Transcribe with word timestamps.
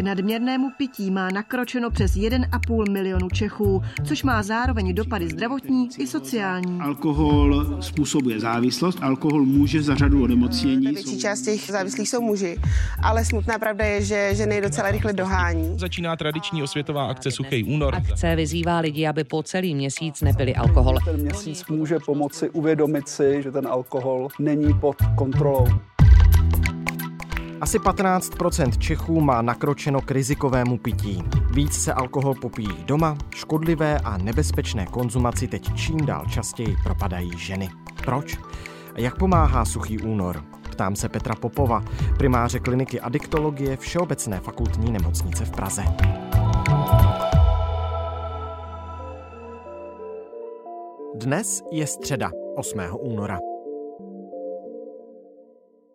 K 0.00 0.02
nadměrnému 0.02 0.70
pití 0.76 1.10
má 1.10 1.30
nakročeno 1.30 1.90
přes 1.90 2.12
1,5 2.12 2.90
milionu 2.90 3.28
Čechů, 3.28 3.82
což 4.04 4.22
má 4.22 4.42
zároveň 4.42 4.94
dopady 4.94 5.28
zdravotní 5.28 5.88
i 5.98 6.06
sociální. 6.06 6.80
Alkohol 6.80 7.76
způsobuje 7.82 8.40
závislost, 8.40 8.98
alkohol 9.02 9.44
může 9.44 9.82
za 9.82 9.94
řadu 9.94 10.24
onemocnění. 10.24 10.86
Větší 10.86 11.18
část 11.18 11.42
těch 11.42 11.70
závislých 11.70 12.08
jsou 12.08 12.22
muži, 12.22 12.56
ale 13.02 13.24
smutná 13.24 13.58
pravda 13.58 13.84
je, 13.84 14.02
že 14.02 14.34
ženy 14.34 14.60
docela 14.60 14.90
rychle 14.90 15.12
dohání. 15.12 15.78
Začíná 15.78 16.16
tradiční 16.16 16.62
osvětová 16.62 17.06
akce 17.06 17.30
Suchý 17.30 17.64
únor. 17.64 17.94
Akce 17.94 18.36
vyzývá 18.36 18.78
lidi, 18.78 19.06
aby 19.06 19.24
po 19.24 19.42
celý 19.42 19.74
měsíc 19.74 20.20
nepili 20.20 20.54
alkohol. 20.54 20.98
Ten 21.04 21.20
měsíc 21.20 21.66
může 21.66 21.98
pomoci 22.06 22.50
uvědomit 22.50 23.08
si, 23.08 23.42
že 23.42 23.52
ten 23.52 23.66
alkohol 23.66 24.28
není 24.38 24.74
pod 24.74 24.96
kontrolou. 25.16 25.66
Asi 27.60 27.78
15% 27.78 28.78
Čechů 28.78 29.20
má 29.20 29.42
nakročeno 29.42 30.00
k 30.00 30.10
rizikovému 30.10 30.78
pití. 30.78 31.22
Víc 31.52 31.82
se 31.82 31.92
alkohol 31.92 32.34
popíjí 32.34 32.84
doma, 32.84 33.16
škodlivé 33.34 33.98
a 33.98 34.18
nebezpečné 34.18 34.86
konzumaci 34.86 35.48
teď 35.48 35.74
čím 35.74 36.06
dál 36.06 36.26
častěji 36.26 36.76
propadají 36.82 37.30
ženy. 37.36 37.68
Proč? 38.04 38.38
Jak 38.96 39.18
pomáhá 39.18 39.64
suchý 39.64 39.98
únor? 39.98 40.44
Ptám 40.62 40.96
se 40.96 41.08
Petra 41.08 41.34
Popova, 41.34 41.84
primáře 42.18 42.60
kliniky 42.60 43.00
adiktologie 43.00 43.76
Všeobecné 43.76 44.40
fakultní 44.40 44.92
nemocnice 44.92 45.44
v 45.44 45.50
Praze. 45.50 45.84
Dnes 51.14 51.62
je 51.72 51.86
středa 51.86 52.30
8. 52.56 52.80
února. 53.00 53.49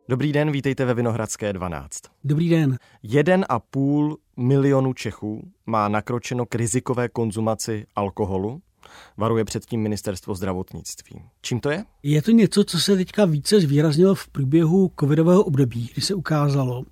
Dobrý 0.10 0.32
den, 0.32 0.52
vítejte 0.52 0.86
ve 0.86 0.94
Vinohradské 0.94 1.54
12. 1.54 2.02
Dobrý 2.24 2.50
den. 2.50 2.78
Jeden 3.04 3.46
a 3.50 3.60
půl 3.60 4.18
milionu 4.38 4.94
Čechů 4.94 5.52
má 5.66 5.88
nakročeno 5.88 6.46
k 6.46 6.56
rizikové 6.56 7.10
konzumaci 7.10 7.86
alkoholu. 7.96 8.62
Varuje 9.18 9.46
předtím 9.46 9.82
ministerstvo 9.82 10.36
zdravotnictví. 10.36 11.22
Čím 11.42 11.60
to 11.60 11.70
je? 11.70 11.84
Je 12.04 12.22
to 12.22 12.32
něco, 12.32 12.64
co 12.64 12.80
se 12.80 12.96
teďka 12.96 13.26
více 13.26 13.62
zvýraznilo 13.62 14.16
v 14.16 14.28
průběhu 14.28 14.92
covidového 15.00 15.44
období, 15.44 15.90
kdy 15.94 16.02
se 16.02 16.14
ukázalo, 16.14 16.84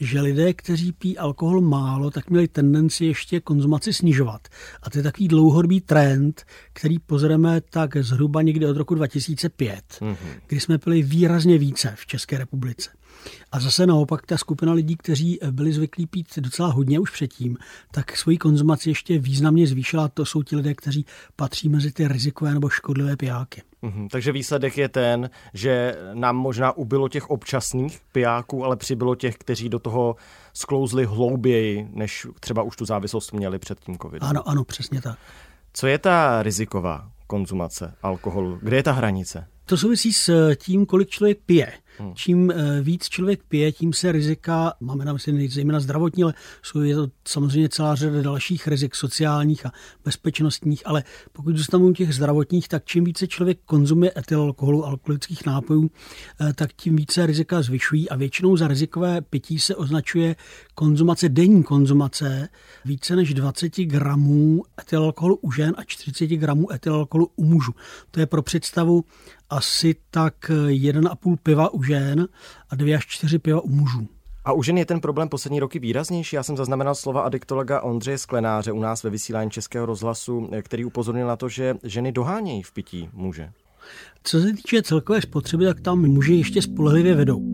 že 0.00 0.20
lidé, 0.20 0.54
kteří 0.54 0.92
pí 0.92 1.18
alkohol 1.18 1.60
málo, 1.60 2.10
tak 2.10 2.30
měli 2.30 2.48
tendenci 2.48 3.04
ještě 3.04 3.40
konzumaci 3.40 3.92
snižovat. 3.92 4.48
A 4.82 4.90
to 4.90 4.98
je 4.98 5.02
takový 5.02 5.28
dlouhodobý 5.28 5.80
trend, 5.80 6.44
který 6.72 6.98
pozorujeme 6.98 7.60
tak 7.60 7.96
zhruba 7.96 8.42
někdy 8.42 8.66
od 8.66 8.76
roku 8.76 8.94
2005, 8.94 9.84
mm-hmm. 10.00 10.16
kdy 10.46 10.60
jsme 10.60 10.78
pili 10.78 11.02
výrazně 11.02 11.58
více 11.58 11.94
v 11.96 12.06
České 12.06 12.38
republice. 12.38 12.90
A 13.52 13.60
zase 13.60 13.86
naopak 13.86 14.26
ta 14.26 14.38
skupina 14.38 14.72
lidí, 14.72 14.96
kteří 14.96 15.38
byli 15.50 15.72
zvyklí 15.72 16.06
pít 16.06 16.38
docela 16.38 16.72
hodně 16.72 16.98
už 16.98 17.10
předtím, 17.10 17.56
tak 17.90 18.16
svoji 18.16 18.38
konzumaci 18.38 18.90
ještě 18.90 19.18
významně 19.18 19.66
zvýšila. 19.66 20.08
To 20.08 20.26
jsou 20.26 20.42
ti 20.42 20.56
lidé, 20.56 20.74
kteří 20.74 21.06
patří 21.36 21.68
mezi 21.68 21.92
ty 21.92 22.08
rizikové 22.08 22.54
nebo 22.54 22.68
škodlivé 22.68 23.16
pijáky. 23.16 23.62
Mm-hmm, 23.82 24.08
takže 24.10 24.32
výsledek 24.32 24.78
je 24.78 24.88
ten, 24.88 25.30
že 25.54 25.96
nám 26.14 26.36
možná 26.36 26.72
ubylo 26.72 27.08
těch 27.08 27.30
občasných 27.30 28.00
pijáků, 28.12 28.64
ale 28.64 28.76
přibylo 28.76 29.14
těch, 29.14 29.36
kteří 29.36 29.68
do 29.68 29.78
toho 29.78 30.16
sklouzli 30.52 31.04
hlouběji, 31.04 31.88
než 31.92 32.26
třeba 32.40 32.62
už 32.62 32.76
tu 32.76 32.84
závislost 32.84 33.32
měli 33.32 33.58
před 33.58 33.80
tím 33.80 33.98
covidem. 33.98 34.28
Ano, 34.28 34.48
ano, 34.48 34.64
přesně 34.64 35.02
tak. 35.02 35.18
Co 35.72 35.86
je 35.86 35.98
ta 35.98 36.42
riziková 36.42 37.10
konzumace 37.26 37.94
alkoholu? 38.02 38.58
Kde 38.62 38.76
je 38.76 38.82
ta 38.82 38.92
hranice? 38.92 39.46
To 39.64 39.76
souvisí 39.76 40.12
s 40.12 40.54
tím, 40.56 40.86
kolik 40.86 41.08
člověk 41.08 41.38
pije. 41.46 41.72
Hmm. 42.00 42.14
Čím 42.14 42.50
eh, 42.50 42.80
víc 42.82 43.08
člověk 43.08 43.42
pije, 43.48 43.72
tím 43.72 43.92
se 43.92 44.12
rizika, 44.12 44.72
máme 44.80 45.04
na 45.04 45.12
mysli 45.12 45.48
zejména 45.48 45.80
zdravotní, 45.80 46.22
ale 46.22 46.34
jsou 46.62 46.80
je 46.80 46.94
to 46.94 47.08
samozřejmě 47.28 47.68
celá 47.68 47.94
řada 47.94 48.22
dalších 48.22 48.68
rizik 48.68 48.94
sociálních 48.94 49.66
a 49.66 49.72
bezpečnostních, 50.04 50.86
ale 50.86 51.04
pokud 51.32 51.56
zůstanu 51.56 51.92
těch 51.92 52.14
zdravotních, 52.14 52.68
tak 52.68 52.84
čím 52.84 53.04
více 53.04 53.26
člověk 53.26 53.58
konzumuje 53.64 54.12
etylalkoholu, 54.16 54.86
alkoholických 54.86 55.46
nápojů, 55.46 55.90
eh, 56.40 56.52
tak 56.52 56.72
tím 56.72 56.96
více 56.96 57.26
rizika 57.26 57.62
zvyšují 57.62 58.10
a 58.10 58.16
většinou 58.16 58.56
za 58.56 58.68
rizikové 58.68 59.20
pití 59.20 59.58
se 59.58 59.76
označuje 59.76 60.36
konzumace, 60.74 61.28
denní 61.28 61.62
konzumace 61.62 62.48
více 62.84 63.16
než 63.16 63.34
20 63.34 63.84
gramů 63.84 64.62
etylalkoholu 64.80 65.36
u 65.36 65.52
žen 65.52 65.74
a 65.76 65.84
40 65.84 66.26
gramů 66.26 66.72
etylalkoholu 66.72 67.30
u 67.36 67.44
mužů. 67.44 67.72
To 68.10 68.20
je 68.20 68.26
pro 68.26 68.42
představu 68.42 69.04
asi 69.50 69.94
tak 70.10 70.34
1,5 70.68 71.36
piva 71.42 71.74
u 71.74 71.82
žen 71.82 72.28
a 72.70 72.76
2 72.76 72.96
až 72.96 73.06
4 73.06 73.38
piva 73.38 73.60
u 73.60 73.68
mužů. 73.68 74.08
A 74.44 74.52
u 74.52 74.62
žen 74.62 74.78
je 74.78 74.86
ten 74.86 75.00
problém 75.00 75.28
poslední 75.28 75.60
roky 75.60 75.78
výraznější. 75.78 76.36
Já 76.36 76.42
jsem 76.42 76.56
zaznamenal 76.56 76.94
slova 76.94 77.22
adiktologa 77.22 77.80
Ondřeje 77.80 78.18
Sklenáře 78.18 78.72
u 78.72 78.80
nás 78.80 79.02
ve 79.02 79.10
vysílání 79.10 79.50
Českého 79.50 79.86
rozhlasu, 79.86 80.50
který 80.62 80.84
upozornil 80.84 81.26
na 81.26 81.36
to, 81.36 81.48
že 81.48 81.74
ženy 81.82 82.12
dohánějí 82.12 82.62
v 82.62 82.72
pití 82.72 83.08
muže. 83.12 83.52
Co 84.22 84.40
se 84.40 84.52
týče 84.52 84.82
celkové 84.82 85.22
spotřeby, 85.22 85.64
tak 85.64 85.80
tam 85.80 85.98
muži 85.98 86.34
ještě 86.34 86.62
spolehlivě 86.62 87.14
vedou 87.14 87.49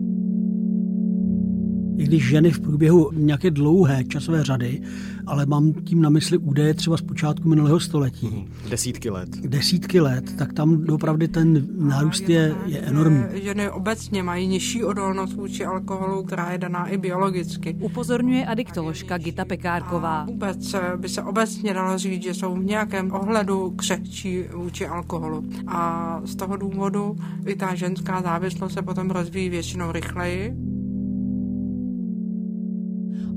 i 1.97 2.03
když 2.03 2.27
ženy 2.27 2.51
v 2.51 2.59
průběhu 2.59 3.09
nějaké 3.13 3.51
dlouhé 3.51 4.03
časové 4.03 4.43
řady, 4.43 4.81
ale 5.25 5.45
mám 5.45 5.73
tím 5.73 6.01
na 6.01 6.09
mysli 6.09 6.37
údaje 6.37 6.73
třeba 6.73 6.97
z 6.97 7.01
počátku 7.01 7.49
minulého 7.49 7.79
století. 7.79 8.27
Mhm. 8.27 8.69
Desítky 8.69 9.09
let. 9.09 9.29
Desítky 9.29 9.99
let, 9.99 10.37
tak 10.37 10.53
tam 10.53 10.85
opravdu 10.91 11.27
ten 11.27 11.67
nárůst 11.77 12.29
je, 12.29 12.55
je 12.65 12.79
enormní. 12.79 13.23
Ženy 13.33 13.69
obecně 13.69 14.23
mají 14.23 14.47
nižší 14.47 14.83
odolnost 14.83 15.33
vůči 15.33 15.65
alkoholu, 15.65 16.23
která 16.23 16.51
je 16.51 16.57
daná 16.57 16.87
i 16.87 16.97
biologicky. 16.97 17.77
Upozorňuje 17.79 18.45
adiktoložka 18.45 19.17
Gita 19.17 19.45
Pekárková. 19.45 20.21
A 20.21 20.25
vůbec 20.25 20.75
by 20.97 21.09
se 21.09 21.23
obecně 21.23 21.73
dalo 21.73 21.97
říct, 21.97 22.23
že 22.23 22.33
jsou 22.33 22.55
v 22.55 22.65
nějakém 22.65 23.11
ohledu 23.11 23.73
křehčí 23.75 24.43
vůči 24.55 24.87
alkoholu. 24.87 25.43
A 25.67 26.21
z 26.25 26.35
toho 26.35 26.57
důvodu 26.57 27.15
i 27.45 27.55
ta 27.55 27.75
ženská 27.75 28.21
závislost 28.21 28.73
se 28.73 28.81
potom 28.81 29.09
rozvíjí 29.09 29.49
většinou 29.49 29.91
rychleji. 29.91 30.53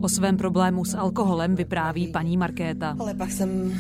O 0.01 0.09
svém 0.09 0.37
problému 0.37 0.85
s 0.85 0.95
alkoholem 0.95 1.55
vypráví 1.55 2.09
paní 2.09 2.37
Markéta. 2.37 2.97
Ale 2.99 3.15
pak 3.15 3.31
jsem 3.33 3.73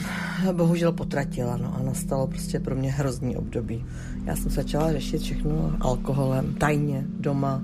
bohužel 0.52 0.92
potratila 0.92 1.56
no 1.56 1.74
a 1.76 1.82
nastalo 1.82 2.26
prostě 2.26 2.60
pro 2.60 2.76
mě 2.76 2.92
hrozný 2.92 3.36
období. 3.36 3.84
Já 4.24 4.36
jsem 4.36 4.50
začala 4.50 4.92
řešit 4.92 5.20
všechno 5.20 5.72
alkoholem, 5.80 6.54
tajně, 6.54 7.06
doma. 7.18 7.62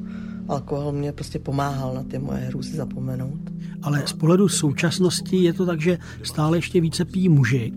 Alkohol 0.48 0.92
mě 0.92 1.12
prostě 1.12 1.38
pomáhal 1.38 1.94
na 1.94 2.02
ty 2.02 2.18
moje 2.18 2.38
hrůzy 2.38 2.76
zapomenout. 2.76 3.40
Ale 3.82 4.02
z 4.06 4.12
pohledu 4.12 4.48
současnosti 4.48 5.36
je 5.36 5.52
to 5.52 5.66
tak, 5.66 5.80
že 5.80 5.98
stále 6.22 6.58
ještě 6.58 6.80
více 6.80 7.04
pijí 7.04 7.28
muži 7.28 7.72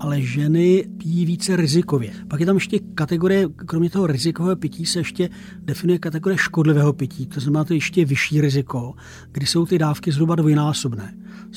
ale 0.00 0.22
ženy 0.22 0.88
pijí 0.98 1.26
více 1.26 1.56
rizikově. 1.56 2.12
Pak 2.28 2.40
je 2.40 2.46
tam 2.46 2.56
ještě 2.56 2.78
kategorie, 2.94 3.48
kromě 3.56 3.90
toho 3.90 4.06
rizikového 4.06 4.56
pití 4.56 4.86
se 4.86 4.98
ještě 4.98 5.30
definuje 5.60 5.98
kategorie 5.98 6.38
škodlivého 6.38 6.92
pití, 6.92 7.26
to 7.26 7.40
znamená 7.40 7.64
to 7.64 7.74
ještě 7.74 8.04
vyšší 8.04 8.40
riziko, 8.40 8.94
kdy 9.32 9.46
jsou 9.46 9.66
ty 9.66 9.78
dávky 9.78 10.12
zhruba 10.12 10.34
dvojnásobné. 10.34 11.14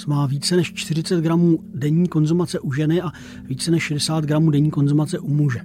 Má 0.07 0.25
více 0.25 0.56
než 0.56 0.74
40 0.74 1.22
gramů 1.22 1.59
denní 1.74 2.07
konzumace 2.07 2.59
u 2.59 2.74
ženy 2.74 3.01
a 3.01 3.12
více 3.44 3.72
než 3.72 3.84
60 3.84 4.25
gramů 4.25 4.51
denní 4.51 4.72
konzumace 4.72 5.19
u 5.19 5.34
muže. 5.34 5.59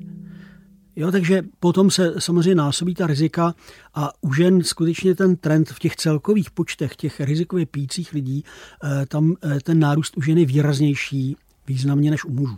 Jo, 0.96 1.12
takže 1.12 1.42
potom 1.60 1.90
se 1.90 2.14
samozřejmě 2.18 2.54
násobí 2.54 2.94
ta 2.94 3.06
rizika 3.06 3.54
a 3.94 4.10
u 4.20 4.32
žen 4.32 4.62
skutečně 4.62 5.14
ten 5.14 5.36
trend 5.36 5.68
v 5.68 5.78
těch 5.78 5.96
celkových 5.96 6.50
počtech 6.50 6.96
těch 6.96 7.20
rizikově 7.20 7.66
pících 7.66 8.12
lidí, 8.12 8.44
eh, 8.84 9.06
tam 9.06 9.34
eh, 9.44 9.60
ten 9.60 9.78
nárůst 9.78 10.16
u 10.16 10.22
ženy 10.22 10.40
je 10.40 10.46
výraznější 10.46 11.36
významně 11.66 12.10
než 12.10 12.24
u 12.24 12.32
mužů. 12.32 12.56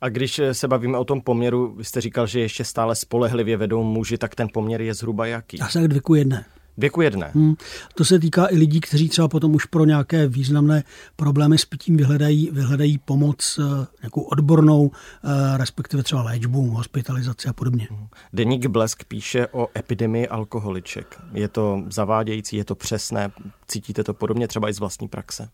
A 0.00 0.08
když 0.08 0.40
se 0.52 0.68
bavíme 0.68 0.98
o 0.98 1.04
tom 1.04 1.20
poměru, 1.20 1.74
vy 1.76 1.84
jste 1.84 2.00
říkal, 2.00 2.26
že 2.26 2.40
ještě 2.40 2.64
stále 2.64 2.94
spolehlivě 2.94 3.56
vedou 3.56 3.84
muži, 3.84 4.18
tak 4.18 4.34
ten 4.34 4.48
poměr 4.52 4.82
je 4.82 4.94
zhruba 4.94 5.26
jaký? 5.26 5.60
Asi 5.60 5.78
tak 5.78 5.88
dvě 5.88 6.00
jedné. 6.14 6.44
Dvě 6.78 6.90
jedné. 7.02 7.30
Hmm. 7.34 7.54
To 7.94 8.04
se 8.04 8.18
týká 8.18 8.46
i 8.46 8.56
lidí, 8.56 8.80
kteří 8.80 9.08
třeba 9.08 9.28
potom 9.28 9.54
už 9.54 9.64
pro 9.64 9.84
nějaké 9.84 10.28
významné 10.28 10.84
problémy 11.16 11.58
s 11.58 11.64
pitím 11.64 11.96
vyhledají, 11.96 12.50
vyhledají 12.52 12.98
pomoc 12.98 13.60
eh, 13.62 13.86
nějakou 14.02 14.20
odbornou, 14.20 14.90
eh, 15.24 15.58
respektive 15.58 16.02
třeba 16.02 16.22
léčbu, 16.22 16.70
hospitalizaci 16.70 17.48
a 17.48 17.52
podobně. 17.52 17.88
Hmm. 17.90 18.08
Deník 18.32 18.66
Blesk 18.66 19.04
píše 19.04 19.46
o 19.46 19.68
epidemii 19.76 20.28
alkoholiček. 20.28 21.20
Je 21.32 21.48
to 21.48 21.82
zavádějící, 21.88 22.56
je 22.56 22.64
to 22.64 22.74
přesné, 22.74 23.30
cítíte 23.68 24.04
to 24.04 24.14
podobně 24.14 24.48
třeba 24.48 24.68
i 24.68 24.72
z 24.72 24.78
vlastní 24.78 25.08
praxe? 25.08 25.48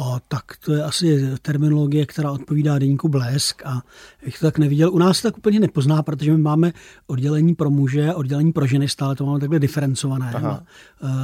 O, 0.00 0.18
tak 0.28 0.44
to 0.64 0.72
je 0.72 0.84
asi 0.84 1.36
terminologie, 1.42 2.06
která 2.06 2.32
odpovídá 2.32 2.78
deníku 2.78 3.08
Blesk 3.08 3.62
a 3.66 3.82
bych 4.24 4.38
to 4.38 4.46
tak 4.46 4.58
neviděl. 4.58 4.92
U 4.92 4.98
nás 4.98 5.16
se 5.16 5.22
tak 5.22 5.38
úplně 5.38 5.60
nepozná, 5.60 6.02
protože 6.02 6.32
my 6.32 6.38
máme 6.38 6.72
oddělení 7.06 7.54
pro 7.54 7.70
muže, 7.70 8.14
oddělení 8.14 8.52
pro 8.52 8.66
ženy, 8.66 8.88
stále 8.88 9.16
to 9.16 9.26
máme 9.26 9.40
takhle 9.40 9.58
diferencované 9.58 10.32
Aha. 10.34 10.62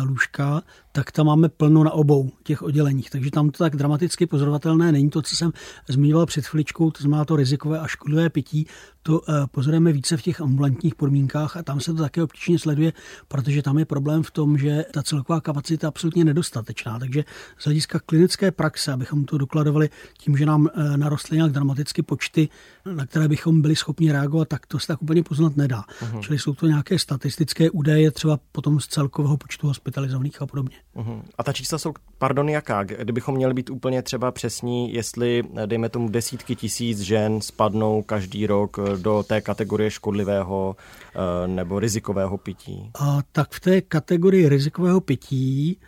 lůžka, 0.04 0.62
tak 0.92 1.12
tam 1.12 1.26
máme 1.26 1.48
plno 1.48 1.84
na 1.84 1.90
obou 1.90 2.30
těch 2.42 2.62
odděleních. 2.62 3.10
Takže 3.10 3.30
tam 3.30 3.50
to 3.50 3.64
tak 3.64 3.76
dramaticky 3.76 4.26
pozorovatelné 4.26 4.92
není 4.92 5.10
to, 5.10 5.22
co 5.22 5.36
jsem 5.36 5.52
zmiňoval 5.88 6.26
před 6.26 6.46
chviličkou, 6.46 6.90
to 6.90 7.02
znamená 7.02 7.24
to 7.24 7.36
rizikové 7.36 7.78
a 7.78 7.86
škodlivé 7.86 8.30
pití. 8.30 8.66
To 9.06 9.20
eh, 9.28 9.32
pozorujeme 9.50 9.92
více 9.92 10.16
v 10.16 10.22
těch 10.22 10.40
ambulantních 10.40 10.94
podmínkách 10.94 11.56
a 11.56 11.62
tam 11.62 11.80
se 11.80 11.92
to 11.92 12.02
také 12.02 12.22
obtížně 12.22 12.58
sleduje, 12.58 12.92
protože 13.28 13.62
tam 13.62 13.78
je 13.78 13.84
problém 13.84 14.22
v 14.22 14.30
tom, 14.30 14.58
že 14.58 14.84
ta 14.92 15.02
celková 15.02 15.40
kapacita 15.40 15.86
je 15.86 15.88
absolutně 15.88 16.24
nedostatečná. 16.24 16.98
Takže 16.98 17.24
z 17.58 17.64
hlediska 17.64 17.98
klinické 18.06 18.50
praxe, 18.50 18.92
abychom 18.92 19.24
to 19.24 19.38
dokladovali 19.38 19.90
tím, 20.18 20.36
že 20.36 20.46
nám 20.46 20.68
eh, 20.74 20.96
narostly 20.96 21.36
nějak 21.36 21.52
dramaticky 21.52 22.02
počty, 22.02 22.48
na 22.94 23.06
které 23.06 23.28
bychom 23.28 23.62
byli 23.62 23.76
schopni 23.76 24.12
reagovat, 24.12 24.48
tak 24.48 24.66
to 24.66 24.78
se 24.78 24.86
tak 24.86 25.02
úplně 25.02 25.22
poznat 25.22 25.56
nedá. 25.56 25.84
Uh-huh. 26.02 26.20
Čili 26.20 26.38
jsou 26.38 26.54
to 26.54 26.66
nějaké 26.66 26.98
statistické 26.98 27.70
údaje, 27.70 28.10
třeba 28.10 28.38
potom 28.52 28.80
z 28.80 28.86
celkového 28.86 29.36
počtu 29.36 29.66
hospitalizovaných 29.66 30.42
a 30.42 30.46
podobně. 30.46 30.76
Uh-huh. 30.96 31.22
A 31.38 31.44
ta 31.44 31.52
čísla 31.52 31.78
jsou, 31.78 31.92
pardon, 32.18 32.48
jaká? 32.48 32.82
Kdybychom 32.82 33.34
měli 33.34 33.54
být 33.54 33.70
úplně 33.70 34.02
třeba 34.02 34.30
přesní, 34.30 34.94
jestli, 34.94 35.42
dejme 35.66 35.88
tomu, 35.88 36.08
desítky 36.08 36.56
tisíc 36.56 37.00
žen 37.00 37.40
spadnou 37.40 38.02
každý 38.02 38.46
rok 38.46 38.78
do 38.96 39.22
té 39.22 39.40
kategorie 39.40 39.90
škodlivého 39.90 40.76
eh, 40.76 41.48
nebo 41.48 41.78
rizikového 41.78 42.38
pití? 42.38 42.90
A 43.00 43.18
tak 43.32 43.52
v 43.52 43.60
té 43.60 43.80
kategorii 43.80 44.48
rizikového 44.48 45.00
pití 45.00 45.78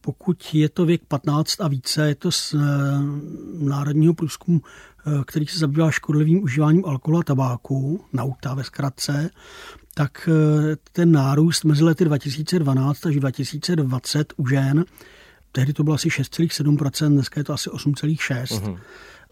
pokud 0.00 0.54
je 0.54 0.68
to 0.68 0.84
věk 0.86 1.02
15 1.08 1.60
a 1.60 1.68
více, 1.68 2.08
je 2.08 2.14
to 2.14 2.32
z 2.32 2.54
eh, 2.54 2.58
národního 3.58 4.14
průzkumu, 4.14 4.60
eh, 5.06 5.10
který 5.26 5.46
se 5.46 5.58
zabývá 5.58 5.90
škodlivým 5.90 6.42
užíváním 6.42 6.84
alkoholu 6.84 7.18
a 7.18 7.22
tabáku, 7.22 8.04
nauta 8.12 8.54
ve 8.54 8.64
zkratce, 8.64 9.30
tak 9.94 10.28
ten 10.92 11.12
nárůst 11.12 11.64
mezi 11.64 11.84
lety 11.84 12.04
2012 12.04 13.06
až 13.06 13.14
2020 13.14 14.32
u 14.36 14.46
žen, 14.46 14.84
tehdy 15.52 15.72
to 15.72 15.84
bylo 15.84 15.94
asi 15.94 16.08
6,7%, 16.08 17.08
dneska 17.08 17.40
je 17.40 17.44
to 17.44 17.52
asi 17.52 17.70
8,6%. 17.70 18.44
Uh-huh. 18.44 18.78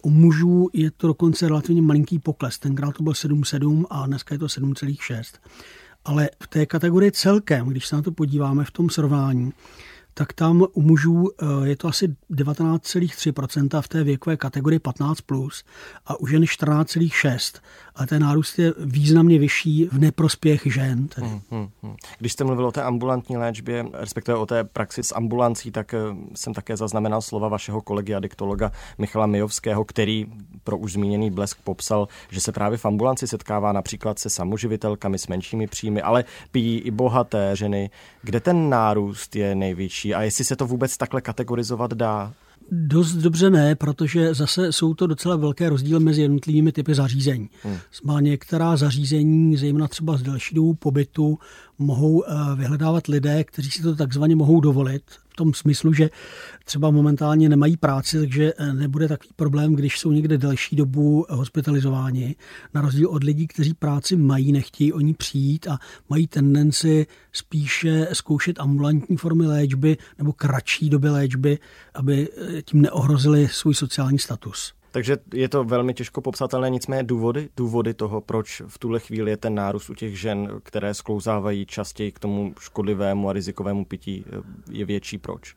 U 0.03 0.11
mužů 0.11 0.69
je 0.73 0.91
to 0.91 1.07
dokonce 1.07 1.49
relativně 1.49 1.83
malinký 1.83 2.19
pokles. 2.19 2.59
Tenkrát 2.59 2.95
to 2.95 3.03
byl 3.03 3.13
7,7 3.13 3.85
a 3.91 4.07
dneska 4.07 4.35
je 4.35 4.39
to 4.39 4.47
7,6. 4.47 5.23
Ale 6.05 6.31
v 6.43 6.47
té 6.47 6.67
kategorii 6.67 7.13
celkem, 7.13 7.67
když 7.67 7.87
se 7.87 7.97
na 7.97 8.03
to 8.03 8.13
podíváme 8.13 8.65
v 8.65 8.71
tom 8.71 8.91
srovnání, 8.91 9.53
tak 10.15 10.33
tam 10.33 10.67
u 10.73 10.83
mužů 10.83 11.29
eh, 11.29 11.69
je 11.69 11.77
to 11.77 11.89
asi 11.89 12.17
19,3% 12.31 13.83
v 13.83 13.89
té 13.89 14.05
věkové 14.05 14.37
kategorii 14.37 14.79
15+, 14.79 15.15
plus 15.27 15.65
a 16.07 16.21
u 16.21 16.27
žen 16.27 16.43
14,6%. 16.43 17.61
A 17.97 18.07
ten 18.07 18.23
nárůst 18.23 18.59
je 18.59 18.75
významně 18.79 19.39
vyšší 19.39 19.89
v 19.93 19.99
neprospěch 19.99 20.63
žen. 20.65 21.09
Tedy. 21.09 21.27
Hmm, 21.27 21.41
hmm, 21.51 21.69
hmm. 21.83 21.97
Když 22.19 22.33
jste 22.33 22.45
mluvil 22.45 22.67
o 22.67 22.73
té 22.73 22.83
ambulantní 22.83 23.37
léčbě, 23.37 23.87
respektive 23.93 24.39
o 24.39 24.47
té 24.47 24.65
praxi 24.65 25.03
s 25.03 25.15
ambulancí, 25.15 25.71
tak 25.71 25.95
eh, 25.95 25.99
jsem 26.35 26.55
také 26.55 26.77
zaznamenal 26.77 27.23
slova 27.23 27.49
vašeho 27.49 27.81
kolegy 27.81 28.15
a 28.15 28.21
diktologa 28.21 28.73
Michala 28.99 29.27
Mijovského, 29.27 29.85
který 29.85 30.27
pro 30.65 30.79
už 30.79 30.93
zmíněný 30.93 31.31
blesk 31.31 31.59
popsal, 31.65 32.09
že 32.31 32.41
se 32.41 32.53
právě 32.53 32.79
v 32.79 32.85
ambulanci 32.87 33.27
setkává 33.27 33.73
například 33.73 34.19
se 34.19 34.31
samoživitelkami 34.31 35.19
s 35.19 35.27
menšími 35.27 35.67
příjmy, 35.67 36.03
ale 36.03 36.25
pijí 36.51 36.79
i 36.79 36.91
bohaté 36.91 37.57
ženy. 37.57 37.91
Kde 38.23 38.41
ten 38.41 38.71
nárůst 38.71 39.37
je 39.37 39.55
největší? 39.55 40.15
a 40.15 40.23
jestli 40.23 40.45
se 40.45 40.57
to 40.57 40.67
vůbec 40.67 40.97
takhle 40.97 41.21
kategorizovat 41.21 41.93
dá? 41.95 42.33
Dost 42.71 43.13
dobře 43.13 43.51
ne, 43.51 43.75
protože 43.75 44.35
zase 44.35 44.73
jsou 44.73 44.95
to 44.95 45.07
docela 45.07 45.37
velké 45.37 45.69
rozdíly 45.69 46.01
mezi 46.01 46.23
jednotlivými 46.23 46.73
typy 46.73 46.95
zařízení. 46.95 47.51
Hmm. 47.63 47.77
Má 48.05 48.21
některá 48.21 48.77
zařízení, 48.77 49.57
zejména 49.57 49.89
třeba 49.89 50.17
z 50.17 50.23
delší 50.23 50.55
dobu 50.55 50.75
pobytu, 50.75 51.39
mohou 51.79 52.25
eh, 52.25 52.35
vyhledávat 52.57 53.07
lidé, 53.07 53.45
kteří 53.45 53.71
si 53.71 53.83
to 53.83 53.97
takzvaně 53.97 54.37
mohou 54.37 54.61
dovolit 54.61 55.03
tom 55.37 55.55
smyslu, 55.55 55.93
že 55.93 56.11
třeba 56.65 56.91
momentálně 56.91 57.49
nemají 57.49 57.77
práci, 57.77 58.19
takže 58.19 58.53
eh, 58.59 58.73
nebude 58.73 59.09
takový 59.09 59.31
problém, 59.37 59.75
když 59.75 59.99
jsou 59.99 60.13
někde 60.13 60.39
delší 60.39 60.77
dobu 60.77 61.27
hospitalizováni, 61.29 62.37
na 62.75 62.81
rozdíl 62.81 63.09
od 63.09 63.25
lidí, 63.25 63.47
kteří 63.47 63.75
práci 63.75 64.17
mají, 64.17 64.53
nechtějí 64.53 64.93
oni 64.93 65.15
přijít 65.15 65.69
a 65.69 65.79
mají 66.11 66.27
tendenci 66.27 67.07
spíše 67.33 68.09
zkoušet 68.13 68.61
ambulantní 68.61 69.17
formy 69.17 69.47
léčby 69.47 69.97
nebo 70.19 70.33
kratší 70.33 70.91
doby 70.91 71.09
léčby, 71.11 71.59
aby 71.95 72.29
eh, 72.29 72.63
tím 72.63 72.83
neohrozili 72.83 73.49
svůj 73.49 73.75
sociální 73.75 74.19
status. 74.19 74.73
Takže 74.97 75.17
je 75.35 75.49
to 75.49 75.65
velmi 75.65 75.95
těžko 75.95 76.21
popsatelné, 76.21 76.71
nicméně 76.71 77.03
důvody, 77.03 77.49
důvody 77.57 77.95
toho, 77.95 78.21
proč 78.21 78.63
v 78.67 78.79
tuhle 78.79 79.01
chvíli 79.01 79.31
je 79.31 79.37
ten 79.37 79.55
nárůst 79.55 79.91
u 79.91 79.95
těch 79.95 80.21
žen, 80.21 80.61
které 80.63 80.95
sklouzávají 80.95 81.67
častěji 81.67 82.13
k 82.13 82.19
tomu 82.19 82.55
škodlivému 82.61 83.29
a 83.29 83.33
rizikovému 83.33 83.85
pití, 83.85 84.25
je 84.71 84.85
větší. 84.85 85.19
Proč? 85.19 85.57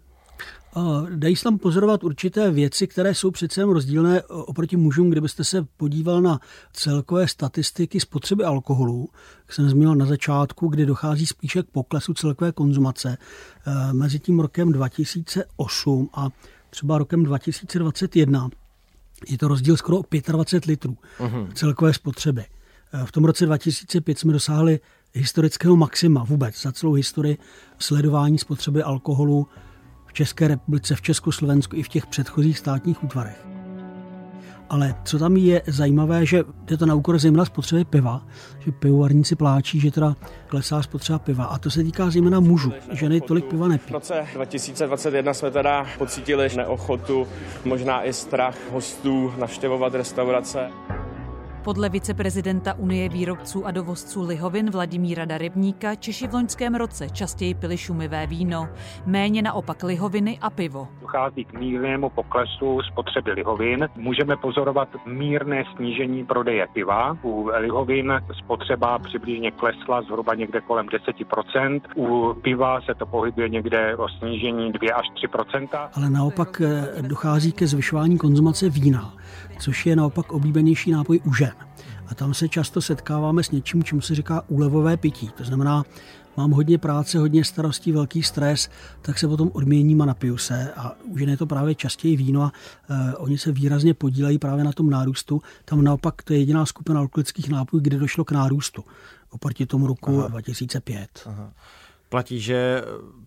Dají 1.16 1.36
se 1.36 1.44
tam 1.44 1.58
pozorovat 1.58 2.04
určité 2.04 2.52
věci, 2.52 2.88
které 2.88 3.16
jsou 3.16 3.32
přece 3.32 3.62
jen 3.62 3.70
rozdílné 3.70 4.24
oproti 4.24 4.78
mužům. 4.78 5.10
Kdybyste 5.10 5.44
se 5.44 5.66
podíval 5.78 6.22
na 6.22 6.40
celkové 6.74 7.28
statistiky 7.28 8.00
spotřeby 8.00 8.44
alkoholu, 8.44 9.10
jak 9.42 9.54
jsem 9.54 9.70
zmínil 9.70 9.96
na 9.96 10.06
začátku, 10.06 10.68
kdy 10.68 10.86
dochází 10.86 11.28
spíše 11.28 11.64
k 11.64 11.70
poklesu 11.72 12.14
celkové 12.14 12.52
konzumace 12.52 13.18
eh, 13.18 13.94
mezi 13.94 14.20
tím 14.20 14.40
rokem 14.40 14.72
2008 14.72 16.10
a 16.14 16.30
třeba 16.70 16.98
rokem 16.98 17.24
2021, 17.24 18.50
je 19.28 19.38
to 19.38 19.48
rozdíl 19.48 19.78
skoro 19.78 19.98
o 19.98 20.04
25 20.32 20.66
litrů 20.66 20.98
uh-huh. 21.20 21.54
celkové 21.54 21.94
spotřeby. 21.94 22.46
Eh, 22.94 23.06
v 23.06 23.12
tom 23.12 23.26
roce 23.26 23.46
2005 23.46 24.20
jsme 24.20 24.34
dosáhli 24.34 24.80
historického 25.14 25.76
maxima 25.76 26.24
vůbec 26.24 26.62
za 26.62 26.72
celou 26.72 26.94
historii 26.94 27.38
sledování 27.80 28.38
spotřeby 28.38 28.84
alkoholu 28.84 29.48
v 30.06 30.14
České 30.14 30.48
republice, 30.48 30.96
v 30.96 31.02
Československu 31.02 31.76
i 31.76 31.84
v 31.84 31.88
těch 31.88 32.06
předchozích 32.06 32.58
státních 32.58 33.04
útvarech. 33.04 33.59
Ale 34.70 34.96
co 35.04 35.20
tam 35.20 35.38
je 35.38 35.62
zajímavé, 35.68 36.26
že 36.26 36.44
je 36.70 36.78
to 36.78 36.86
na 36.86 36.96
úkor 36.96 37.20
zejména 37.20 37.46
spotřeby 37.46 37.86
piva, 37.86 38.22
že 38.60 38.72
pivovarníci 38.72 39.36
pláčí, 39.36 39.80
že 39.80 39.92
teda 39.92 40.16
klesá 40.48 40.82
spotřeba 40.82 41.20
piva. 41.20 41.46
A 41.46 41.58
to 41.58 41.72
se 41.72 41.84
týká 41.84 42.10
zejména 42.10 42.40
mužů. 42.40 42.74
Ženy 42.92 43.22
tolik 43.22 43.46
piva 43.46 43.68
nepí. 43.68 43.90
V 43.90 43.92
roce 43.92 44.28
2021 44.34 45.34
jsme 45.34 45.52
teda 45.52 45.86
pocítili 45.98 46.50
neochotu, 46.58 47.28
možná 47.66 48.04
i 48.04 48.14
strach 48.14 48.56
hostů 48.72 49.34
navštěvovat 49.38 49.94
restaurace. 49.94 50.70
Podle 51.70 51.90
viceprezidenta 51.90 52.74
Unie 52.74 53.10
výrobců 53.10 53.66
a 53.66 53.72
dovozců 53.72 54.24
lihovin 54.24 54.72
Vladimíra 54.72 55.26
Darebníka 55.26 55.96
Češi 55.96 56.28
v 56.28 56.34
loňském 56.34 56.76
roce 56.76 57.10
častěji 57.10 57.54
pili 57.54 57.78
šumivé 57.78 58.28
víno, 58.28 58.70
méně 59.06 59.42
naopak 59.42 59.84
lihoviny 59.84 60.38
a 60.42 60.50
pivo. 60.50 60.88
Dochází 61.02 61.46
k 61.46 61.54
mírnému 61.54 62.10
poklesu 62.10 62.82
spotřeby 62.92 63.32
lihovin. 63.32 63.88
Můžeme 63.96 64.38
pozorovat 64.38 64.90
mírné 65.06 65.64
snížení 65.76 66.26
prodeje 66.26 66.68
piva. 66.74 67.18
U 67.24 67.50
lihovin 67.58 68.14
spotřeba 68.44 69.00
přibližně 69.00 69.52
klesla 69.52 70.02
zhruba 70.02 70.36
někde 70.36 70.62
kolem 70.62 70.88
10%. 70.88 71.82
U 71.96 72.34
piva 72.42 72.82
se 72.82 72.96
to 72.96 73.06
pohybuje 73.06 73.50
někde 73.50 73.96
o 73.96 74.10
snížení 74.10 74.72
2 74.72 74.96
až 74.96 75.06
3%. 75.34 75.90
Ale 75.94 76.10
naopak 76.10 76.62
eh, 76.62 77.02
dochází 77.02 77.52
ke 77.52 77.68
zvyšování 77.68 78.18
konzumace 78.18 78.70
vína, 78.70 79.14
což 79.60 79.86
je 79.86 79.96
naopak 79.96 80.32
oblíbenější 80.32 80.92
nápoj 80.92 81.20
u 81.26 81.34
žen. 81.34 81.59
A 82.08 82.16
tam 82.16 82.34
se 82.34 82.50
často 82.50 82.82
setkáváme 82.82 83.44
s 83.44 83.52
něčím, 83.52 83.84
čemu 83.84 84.02
se 84.02 84.16
říká 84.16 84.44
úlevové 84.48 84.98
pití. 84.98 85.30
To 85.38 85.44
znamená, 85.44 85.84
mám 86.38 86.52
hodně 86.52 86.78
práce, 86.78 87.20
hodně 87.20 87.44
starostí, 87.44 87.92
velký 87.92 88.24
stres, 88.24 88.70
tak 89.02 89.20
se 89.20 89.28
potom 89.28 89.52
odměním 89.54 90.02
a 90.02 90.06
napiju 90.06 90.38
se. 90.38 90.74
A 90.74 90.96
u 91.04 91.18
žen 91.18 91.30
je 91.30 91.38
to 91.38 91.46
právě 91.46 91.76
častěji 91.76 92.18
víno 92.18 92.42
a 92.42 92.52
e, 92.90 93.16
oni 93.16 93.38
se 93.38 93.52
výrazně 93.52 93.94
podílejí 93.94 94.38
právě 94.38 94.64
na 94.64 94.72
tom 94.72 94.90
nárůstu. 94.90 95.42
Tam 95.66 95.84
naopak 95.84 96.24
to 96.24 96.34
je 96.34 96.40
jediná 96.40 96.66
skupina 96.66 97.00
alkoholických 97.00 97.50
nápojů, 97.50 97.84
kde 97.84 97.98
došlo 97.98 98.26
k 98.26 98.32
nárůstu 98.32 98.84
oproti 99.30 99.66
tomu 99.66 99.88
roku 99.88 100.20
Aha. 100.20 100.28
2005. 100.28 101.10
Aha. 101.26 101.54
Platí, 102.10 102.40
že 102.40 102.82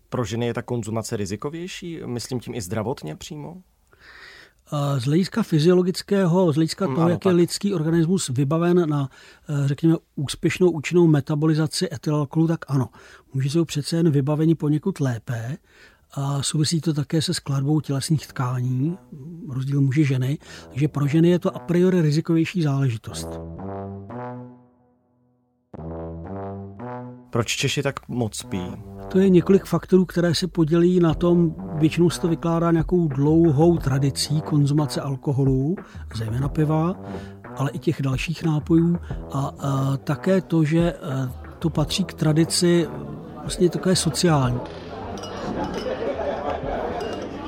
pro 0.09 0.25
ženy 0.25 0.45
je 0.45 0.53
ta 0.53 0.61
konzumace 0.61 1.17
rizikovější, 1.17 1.99
myslím 2.05 2.39
tím 2.39 2.55
i 2.55 2.61
zdravotně 2.61 3.15
přímo? 3.15 3.61
Z 4.97 5.03
hlediska 5.03 5.43
fyziologického, 5.43 6.51
z 6.51 6.55
hlediska 6.55 6.87
mm, 6.87 6.95
toho, 6.95 7.09
jak 7.09 7.25
je 7.25 7.31
lidský 7.31 7.73
organismus 7.73 8.29
vybaven 8.29 8.89
na, 8.89 9.09
eh, 9.49 9.67
řekněme, 9.67 9.95
úspěšnou 10.15 10.69
účinnou 10.69 11.07
metabolizaci 11.07 11.93
etylalkoholu, 11.93 12.47
tak 12.47 12.65
ano. 12.67 12.89
Muži 13.33 13.49
jsou 13.49 13.65
přece 13.65 13.97
jen 13.97 14.09
vybaveni 14.09 14.55
poněkud 14.55 14.99
lépe, 14.99 15.57
a 16.13 16.43
souvisí 16.43 16.81
to 16.81 16.93
také 16.93 17.21
se 17.21 17.33
skladbou 17.33 17.81
tělesných 17.81 18.27
tkání, 18.27 18.97
rozdíl 19.49 19.81
muži 19.81 20.05
ženy, 20.05 20.37
takže 20.69 20.87
pro 20.87 21.07
ženy 21.07 21.29
je 21.29 21.39
to 21.39 21.55
a 21.55 21.59
priori 21.59 22.01
rizikovější 22.01 22.61
záležitost. 22.61 23.27
Proč 27.29 27.55
Češi 27.55 27.83
tak 27.83 28.07
moc 28.07 28.43
pí? 28.43 28.92
To 29.13 29.19
je 29.19 29.29
několik 29.29 29.65
faktorů, 29.65 30.05
které 30.05 30.35
se 30.35 30.47
podělí 30.47 30.99
na 30.99 31.13
tom, 31.13 31.55
většinou 31.75 32.09
se 32.09 32.21
to 32.21 32.27
vykládá 32.27 32.71
nějakou 32.71 33.07
dlouhou 33.07 33.77
tradicí 33.77 34.41
konzumace 34.41 35.01
alkoholu, 35.01 35.75
zejména 36.15 36.49
piva, 36.49 36.95
ale 37.57 37.71
i 37.71 37.79
těch 37.79 38.01
dalších 38.01 38.43
nápojů 38.43 38.97
a, 39.31 39.51
a 39.59 39.97
také 39.97 40.41
to, 40.41 40.63
že 40.63 40.93
to 41.59 41.69
patří 41.69 42.03
k 42.03 42.13
tradici 42.13 42.87
vlastně 43.41 43.69
takové 43.69 43.95
sociální. 43.95 44.59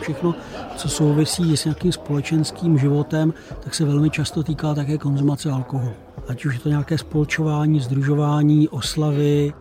všechno, 0.01 0.35
co 0.75 0.89
souvisí 0.89 1.57
s 1.57 1.65
nějakým 1.65 1.91
společenským 1.91 2.77
životem, 2.77 3.33
tak 3.59 3.75
se 3.75 3.85
velmi 3.85 4.09
často 4.09 4.43
týká 4.43 4.73
také 4.73 4.97
konzumace 4.97 5.51
alkoholu. 5.51 5.93
Ať 6.27 6.45
už 6.45 6.53
je 6.53 6.59
to 6.59 6.69
nějaké 6.69 6.97
spolčování, 6.97 7.79
združování, 7.79 8.69
oslavy. 8.69 9.53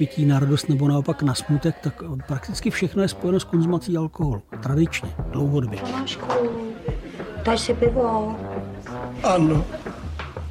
Pití 0.00 0.24
na 0.24 0.40
radost 0.40 0.68
nebo 0.68 0.88
naopak 0.88 1.22
na 1.22 1.34
smutek, 1.34 1.76
tak 1.78 2.02
prakticky 2.26 2.70
všechno 2.70 3.02
je 3.02 3.08
spojeno 3.08 3.40
s 3.40 3.44
konzumací 3.44 3.96
alkoholu. 3.96 4.42
Tradičně, 4.62 5.14
dlouhodobě. 5.28 5.78
Tomášku, 5.78 6.26
daj 7.44 7.58
si 7.58 7.74
pivo. 7.74 8.36
Ano. 9.24 9.64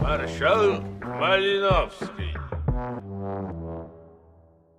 Maršal 0.02 0.84
Malinovský. 1.20 2.34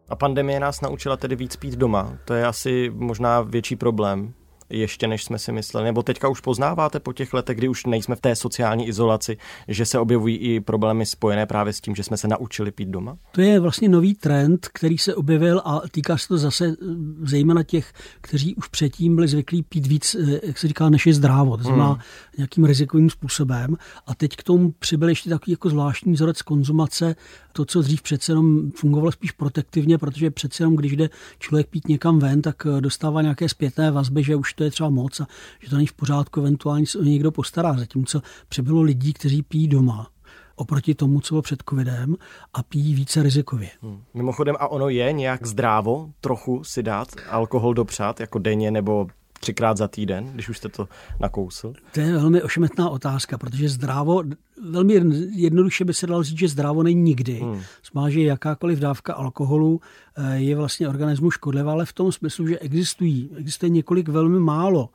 A 0.09 0.17
pandemie 0.17 0.61
nás 0.61 0.81
naučila 0.81 1.17
tedy 1.17 1.37
víc 1.37 1.57
pít 1.57 1.75
doma. 1.75 2.19
To 2.25 2.35
je 2.35 2.47
asi 2.47 2.91
možná 2.95 3.41
větší 3.41 3.77
problém 3.77 4.35
ještě 4.71 5.07
než 5.07 5.25
jsme 5.25 5.39
si 5.39 5.53
mysleli? 5.53 5.85
Nebo 5.85 6.03
teďka 6.03 6.29
už 6.29 6.41
poznáváte 6.41 7.01
po 7.01 7.13
těch 7.13 7.35
letech, 7.35 7.57
kdy 7.57 7.69
už 7.69 7.87
nejsme 7.87 8.17
v 8.17 8.21
té 8.21 8.37
sociální 8.37 8.89
izolaci, 8.89 9.37
že 9.69 9.87
se 9.87 9.99
objevují 9.99 10.37
i 10.37 10.61
problémy 10.61 11.07
spojené 11.07 11.47
právě 11.47 11.73
s 11.73 11.81
tím, 11.81 11.95
že 11.95 12.03
jsme 12.03 12.17
se 12.17 12.29
naučili 12.29 12.71
pít 12.71 12.89
doma? 12.89 13.17
To 13.33 13.41
je 13.41 13.61
vlastně 13.61 13.89
nový 13.89 14.15
trend, 14.15 14.69
který 14.73 14.99
se 14.99 15.15
objevil 15.15 15.63
a 15.65 15.81
týká 15.91 16.19
se 16.19 16.29
to 16.29 16.39
zase 16.39 16.67
eh, 16.67 16.75
zejména 17.23 17.63
těch, 17.63 17.93
kteří 18.21 18.55
už 18.55 18.69
předtím 18.69 19.15
byli 19.15 19.29
zvyklí 19.29 19.63
pít 19.63 19.87
víc, 19.87 20.15
eh, 20.15 20.41
jak 20.47 20.59
se 20.59 20.69
říká, 20.69 20.89
než 20.89 21.07
je 21.07 21.15
zdrávo, 21.15 21.57
to 21.57 21.63
znamená 21.63 21.89
hmm. 21.89 22.01
Nějakým 22.41 22.65
rizikovým 22.65 23.11
způsobem. 23.11 23.77
A 24.07 24.15
teď 24.15 24.37
k 24.37 24.43
tomu 24.43 24.75
přibyl 24.79 25.09
ještě 25.09 25.31
takový 25.31 25.53
jako 25.53 25.71
zvláštní 25.71 26.13
vzorec 26.13 26.43
konzumace, 26.43 27.17
to, 27.53 27.65
co 27.65 27.83
dřív 27.83 28.03
přece 28.03 28.33
jenom 28.33 28.71
fungovalo 28.71 29.13
spíš 29.13 29.33
protektivně, 29.33 29.99
protože 29.99 30.31
přece 30.31 30.63
jenom, 30.63 30.77
když 30.77 30.97
jde 30.97 31.11
člověk 31.39 31.69
pít 31.69 31.89
někam 31.89 32.19
ven, 32.19 32.43
tak 32.43 32.67
eh, 32.67 32.81
dostává 32.81 33.23
nějaké 33.23 33.49
zpětné 33.49 33.91
vazby, 33.91 34.25
že 34.25 34.37
už 34.37 34.55
to 34.55 34.65
je 34.65 34.71
třeba 34.71 34.89
moc 34.89 35.21
a 35.21 35.27
že 35.61 35.71
to 35.71 35.77
není 35.77 35.87
v 35.87 35.93
pořádku, 35.93 36.41
eventuálně 36.41 36.87
se 36.87 36.99
o 36.99 37.03
někdo 37.03 37.31
postará. 37.31 37.73
Zatímco 37.79 38.23
přibylo 38.49 38.83
lidí, 38.83 39.13
kteří 39.13 39.43
pijí 39.43 39.69
doma, 39.69 40.11
oproti 40.57 40.95
tomu, 40.95 41.21
co 41.21 41.35
bylo 41.35 41.43
před 41.43 41.63
covidem 41.69 42.17
a 42.55 42.63
pijí 42.63 42.95
více 42.95 43.23
rizikově. 43.23 43.71
Hmm. 43.83 44.03
Mimochodem, 44.15 44.57
a 44.59 44.69
ono 44.69 44.89
je 44.89 45.13
nějak 45.13 45.47
zdrávo 45.47 46.11
trochu 46.21 46.65
si 46.65 46.83
dát 46.83 47.09
alkohol 47.31 47.75
dopřát, 47.75 48.21
jako 48.21 48.39
denně 48.39 48.71
nebo 48.71 49.07
třikrát 49.41 49.77
za 49.77 49.89
týden, 49.89 50.31
když 50.35 50.49
už 50.49 50.59
jste 50.59 50.69
to 50.69 50.89
nakousl? 51.21 51.73
To 51.93 52.01
je 52.01 52.13
velmi 52.13 52.43
ošemetná 52.43 52.91
otázka, 52.91 53.39
protože 53.39 53.69
zdravo, 53.69 54.23
velmi 54.71 55.01
jednoduše 55.33 55.85
by 55.85 55.95
se 55.95 56.07
dalo 56.07 56.23
říct, 56.23 56.39
že 56.39 56.49
zdravo 56.49 56.83
není 56.83 57.03
nikdy. 57.03 57.33
Hmm. 57.33 57.61
Smá, 57.83 58.11
že 58.11 58.21
jakákoliv 58.21 58.79
dávka 58.79 59.15
alkoholu 59.15 59.81
eh, 60.17 60.37
je 60.37 60.57
vlastně 60.57 60.89
organismu 60.89 61.31
škodlivá, 61.31 61.73
ale 61.73 61.87
v 61.87 61.93
tom 61.93 62.13
smyslu, 62.13 62.47
že 62.47 62.59
existují, 62.59 63.31
existuje 63.37 63.71
několik 63.71 64.09
velmi 64.09 64.41
málo 64.41 64.89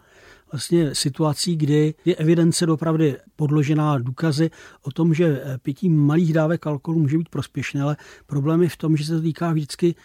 vlastně 0.51 0.95
situací, 0.95 1.55
kdy 1.55 1.93
je 2.05 2.15
evidence 2.15 2.65
dopravdy 2.65 3.17
podložená 3.35 3.97
důkazy 3.97 4.51
o 4.81 4.91
tom, 4.91 5.13
že 5.13 5.25
eh, 5.25 5.57
pití 5.57 5.89
malých 5.89 6.33
dávek 6.33 6.67
alkoholu 6.67 7.01
může 7.01 7.17
být 7.17 7.29
prospěšné, 7.29 7.81
ale 7.81 7.97
problém 8.25 8.61
je 8.61 8.69
v 8.69 8.77
tom, 8.77 8.97
že 8.97 9.05
se 9.05 9.15
to 9.15 9.21
týká 9.21 9.53
vždycky 9.53 9.95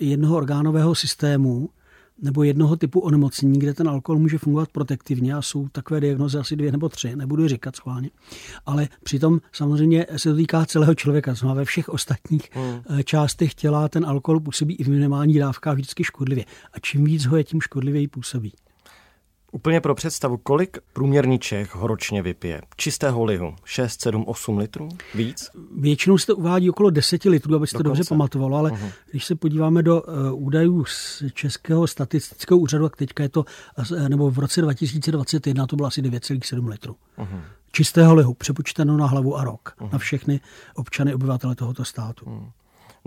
jednoho 0.00 0.36
orgánového 0.36 0.94
systému, 0.94 1.70
nebo 2.22 2.42
jednoho 2.42 2.76
typu 2.76 3.00
onemocnění, 3.00 3.58
kde 3.58 3.74
ten 3.74 3.88
alkohol 3.88 4.18
může 4.18 4.38
fungovat 4.38 4.68
protektivně 4.72 5.34
a 5.34 5.42
jsou 5.42 5.68
takové 5.68 6.00
diagnozy 6.00 6.38
asi 6.38 6.56
dvě 6.56 6.72
nebo 6.72 6.88
tři, 6.88 7.16
nebudu 7.16 7.48
říkat 7.48 7.76
schválně. 7.76 8.10
Ale 8.66 8.88
přitom 9.02 9.40
samozřejmě 9.52 10.06
se 10.16 10.30
to 10.30 10.36
týká 10.36 10.66
celého 10.66 10.94
člověka, 10.94 11.34
znamená 11.34 11.54
ve 11.54 11.64
všech 11.64 11.88
ostatních 11.88 12.50
hmm. 12.52 13.02
částech 13.04 13.54
těla 13.54 13.88
ten 13.88 14.06
alkohol 14.06 14.40
působí 14.40 14.74
i 14.74 14.84
v 14.84 14.88
minimální 14.88 15.38
dávkách 15.38 15.74
vždycky 15.74 16.04
škodlivě. 16.04 16.44
A 16.72 16.78
čím 16.78 17.04
víc 17.04 17.26
ho 17.26 17.36
je, 17.36 17.44
tím 17.44 17.60
škodlivěji 17.60 18.08
působí. 18.08 18.52
Úplně 19.52 19.80
pro 19.80 19.94
představu, 19.94 20.36
kolik 20.36 20.78
průměrný 20.92 21.38
Čech 21.38 21.74
ročně 21.74 22.22
vypije? 22.22 22.62
Čistého 22.76 23.24
lihu? 23.24 23.54
6, 23.64 24.00
7, 24.00 24.24
8 24.26 24.58
litrů? 24.58 24.88
Víc? 25.14 25.50
Většinou 25.76 26.18
se 26.18 26.26
to 26.26 26.36
uvádí 26.36 26.70
okolo 26.70 26.90
10 26.90 27.24
litrů, 27.24 27.56
aby 27.56 27.66
se 27.66 27.76
to 27.76 27.82
dobře 27.82 28.02
pamatovalo, 28.08 28.56
ale 28.56 28.70
uh-huh. 28.70 28.92
když 29.10 29.24
se 29.24 29.34
podíváme 29.34 29.82
do 29.82 30.02
uh, 30.02 30.44
údajů 30.44 30.84
z 30.84 31.22
Českého 31.34 31.86
statistického 31.86 32.58
úřadu, 32.58 32.86
a 32.86 32.88
teďka 32.88 33.22
je 33.22 33.28
to, 33.28 33.44
uh, 33.90 34.08
nebo 34.08 34.30
v 34.30 34.38
roce 34.38 34.60
2021 34.60 35.66
to 35.66 35.76
bylo 35.76 35.88
asi 35.88 36.02
9,7 36.02 36.68
litrů. 36.68 36.96
Uh-huh. 37.18 37.40
Čistého 37.72 38.14
lihu, 38.14 38.34
přepočteno 38.34 38.96
na 38.96 39.06
hlavu 39.06 39.36
a 39.36 39.44
rok, 39.44 39.74
uh-huh. 39.80 39.92
na 39.92 39.98
všechny 39.98 40.40
občany, 40.74 41.14
obyvatele 41.14 41.54
tohoto 41.54 41.84
státu. 41.84 42.24
Uh-huh. 42.24 42.50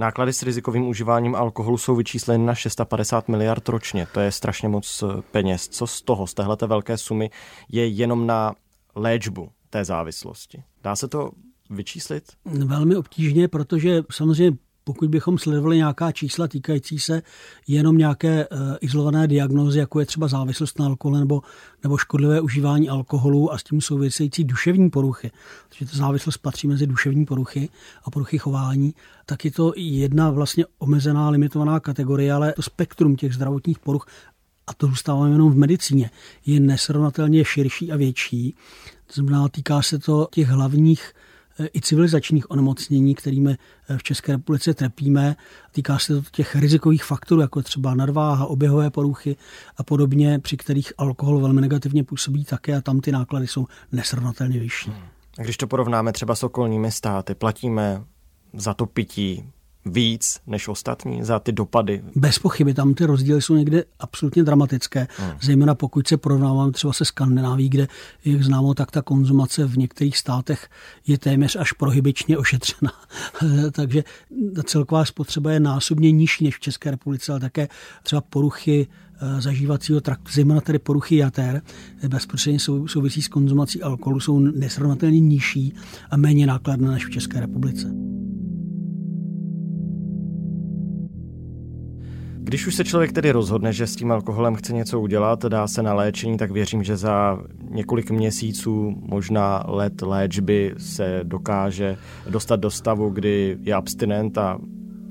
Náklady 0.02 0.34
s 0.34 0.44
rizikovým 0.44 0.88
užíváním 0.88 1.36
alkoholu 1.36 1.78
jsou 1.78 1.96
vyčísleny 1.96 2.46
na 2.46 2.56
650 2.56 3.30
miliard 3.30 3.70
ročně. 3.70 4.08
To 4.14 4.20
je 4.20 4.32
strašně 4.32 4.70
moc 4.70 5.04
eh, 5.04 5.22
peněz. 5.32 5.68
Co 5.68 5.88
z 5.88 6.02
toho, 6.02 6.28
z 6.28 6.34
téhleté 6.34 6.68
velké 6.68 6.98
sumy, 6.98 7.30
je 7.70 7.88
jenom 7.88 8.28
na 8.28 8.54
léčbu 8.96 9.50
té 9.70 9.86
závislosti? 9.86 10.64
Dá 10.84 10.96
se 10.96 11.08
to 11.08 11.32
vyčíslit? 11.70 12.24
Velmi 12.46 12.96
obtížně, 12.96 13.48
protože 13.48 14.04
samozřejmě 14.12 14.58
pokud 14.84 15.10
bychom 15.10 15.38
sledovali 15.38 15.78
nějaká 15.78 16.12
čísla 16.12 16.48
týkající 16.48 17.00
se 17.00 17.22
jenom 17.68 17.98
nějaké 17.98 18.48
uh, 18.48 18.58
izolované 18.82 19.28
diagnózy, 19.28 19.80
jako 19.80 20.00
je 20.00 20.06
třeba 20.06 20.28
závislost 20.28 20.80
na 20.80 20.86
alkoholu 20.86 21.20
nebo, 21.20 21.42
nebo 21.84 21.98
škodlivé 21.98 22.42
užívání 22.42 22.90
alkoholu 22.90 23.54
a 23.54 23.58
s 23.58 23.64
tím 23.64 23.82
související 23.82 24.44
duševní 24.44 24.90
poruchy, 24.90 25.32
protože 25.70 25.86
ta 25.86 25.98
závislost 25.98 26.38
patří 26.38 26.68
mezi 26.68 26.88
duševní 26.88 27.26
poruchy 27.26 27.70
a 28.04 28.12
poruchy 28.12 28.38
chování, 28.38 28.94
tak 29.26 29.46
je 29.46 29.52
to 29.52 29.74
jedna 29.76 30.30
vlastně 30.30 30.66
omezená, 30.80 31.30
limitovaná 31.30 31.80
kategorie, 31.80 32.34
ale 32.34 32.54
to 32.54 32.62
spektrum 32.62 33.16
těch 33.16 33.34
zdravotních 33.34 33.80
poruch 33.80 34.08
a 34.68 34.74
to 34.74 34.88
zůstáváme 34.88 35.32
jenom 35.32 35.52
v 35.52 35.56
medicíně, 35.56 36.10
je 36.46 36.60
nesrovnatelně 36.60 37.46
širší 37.46 37.92
a 37.92 37.96
větší. 37.96 38.56
To 39.08 39.14
znamená, 39.14 39.50
týká 39.50 39.82
se 39.82 40.00
to 40.00 40.28
těch 40.32 40.48
hlavních 40.48 41.14
i 41.68 41.82
civilizačních 41.82 42.52
onemocnění, 42.52 43.16
kterými 43.16 43.58
eh, 43.90 43.98
v 43.98 44.04
České 44.04 44.32
republice 44.32 44.74
trpíme. 44.74 45.36
Týká 45.72 46.00
se 46.00 46.14
to 46.14 46.22
těch 46.32 46.56
rizikových 46.56 47.04
faktorů, 47.04 47.42
jako 47.42 47.62
třeba 47.62 47.96
nadváha, 47.96 48.46
oběhové 48.46 48.90
poruchy 48.90 49.36
a 49.78 49.84
podobně, 49.84 50.40
při 50.40 50.58
kterých 50.58 50.94
alkohol 50.98 51.40
velmi 51.40 51.62
negativně 51.62 52.04
působí 52.04 52.46
také 52.46 52.76
a 52.76 52.82
tam 52.82 53.00
ty 53.00 53.12
náklady 53.12 53.48
jsou 53.48 53.68
nesrovnatelně 53.92 54.60
vyšší. 54.60 54.90
Hmm. 54.90 55.02
Když 55.38 55.58
to 55.58 55.68
porovnáme 55.68 56.12
třeba 56.12 56.36
s 56.36 56.44
okolními 56.44 56.92
státy, 56.92 57.36
platíme 57.36 58.04
za 58.54 58.74
to 58.74 58.86
pití 58.86 59.52
víc 59.86 60.40
než 60.48 60.68
ostatní 60.68 61.24
za 61.24 61.40
ty 61.40 61.52
dopady? 61.52 62.04
Bez 62.16 62.40
pochyby, 62.40 62.74
tam 62.74 62.94
ty 62.94 63.06
rozdíly 63.06 63.42
jsou 63.42 63.56
někde 63.56 63.84
absolutně 64.00 64.44
dramatické, 64.44 65.08
hmm. 65.18 65.32
zejména 65.42 65.76
pokud 65.76 66.08
se 66.08 66.18
porovnáváme 66.18 66.72
třeba 66.72 66.94
se 66.94 67.06
Skandináví, 67.06 67.70
kde, 67.70 67.88
jak 68.26 68.44
známo, 68.44 68.74
tak 68.74 68.92
ta 68.92 69.02
konzumace 69.02 69.66
v 69.66 69.78
některých 69.78 70.18
státech 70.18 70.70
je 71.08 71.18
téměř 71.18 71.56
až 71.56 71.72
prohybičně 71.72 72.38
ošetřena. 72.38 72.92
Takže 73.72 74.04
ta 74.56 74.64
celková 74.64 75.06
spotřeba 75.06 75.52
je 75.52 75.60
násobně 75.60 76.12
nižší 76.12 76.44
než 76.44 76.56
v 76.56 76.60
České 76.60 76.92
republice, 76.92 77.32
ale 77.32 77.40
také 77.40 77.68
třeba 78.04 78.22
poruchy 78.22 78.88
eh, 79.22 79.42
zažívacího 79.42 80.02
traktu, 80.02 80.32
zejména 80.34 80.62
tedy 80.62 80.80
poruchy 80.80 81.16
jater, 81.16 81.62
bezprostředně 82.08 82.60
souvisí 82.86 83.22
s 83.22 83.28
konzumací 83.28 83.82
alkoholu, 83.82 84.20
jsou 84.20 84.40
nesrovnatelně 84.40 85.20
nižší 85.20 85.74
a 86.12 86.18
méně 86.18 86.48
nákladné 86.48 86.92
než 86.92 87.06
v 87.06 87.10
České 87.10 87.40
republice. 87.40 88.11
Když 92.44 92.68
už 92.68 92.76
se 92.76 92.84
člověk 92.84 93.12
tedy 93.12 93.32
rozhodne, 93.32 93.74
že 93.74 93.88
s 93.88 93.96
tím 93.96 94.12
alkoholem 94.12 94.56
chce 94.56 94.74
něco 94.74 95.00
udělat, 95.00 95.46
dá 95.46 95.68
se 95.68 95.84
na 95.84 95.94
léčení, 95.94 96.38
tak 96.38 96.52
věřím, 96.52 96.84
že 96.84 96.98
za 96.98 97.40
několik 97.70 98.12
měsíců, 98.12 98.96
možná 99.02 99.64
let 99.68 100.02
léčby 100.02 100.74
se 100.78 101.20
dokáže 101.24 101.98
dostat 102.30 102.56
do 102.56 102.72
stavu, 102.72 103.10
kdy 103.10 103.58
je 103.62 103.74
abstinent 103.74 104.38
a 104.38 104.60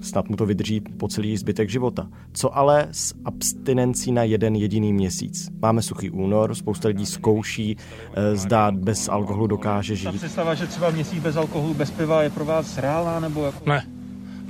snad 0.01 0.29
mu 0.29 0.37
to 0.37 0.47
vydrží 0.47 0.81
po 0.81 1.09
celý 1.09 1.37
zbytek 1.37 1.71
života. 1.71 2.09
Co 2.33 2.57
ale 2.57 2.89
s 2.93 3.15
abstinencí 3.25 4.13
na 4.13 4.23
jeden 4.23 4.57
jediný 4.57 4.93
měsíc? 4.93 5.49
Máme 5.63 5.83
suchý 5.83 6.11
únor, 6.11 6.55
spousta 6.55 6.89
lidí 6.89 7.07
zkouší, 7.07 7.77
eh, 8.15 8.37
zdát 8.37 8.75
bez 8.75 9.09
alkoholu 9.09 9.47
dokáže 9.47 9.97
žít. 9.97 10.05
Ta 10.05 10.13
představa, 10.13 10.55
že 10.55 10.67
třeba 10.67 10.91
měsíc 10.91 11.23
bez 11.23 11.37
alkoholu, 11.37 11.75
bez 11.75 11.91
piva 11.91 12.23
je 12.23 12.31
pro 12.31 12.45
vás 12.45 12.79
reálná 12.79 13.21
nebo 13.21 13.45
jako... 13.45 13.71
Ne, 13.71 14.00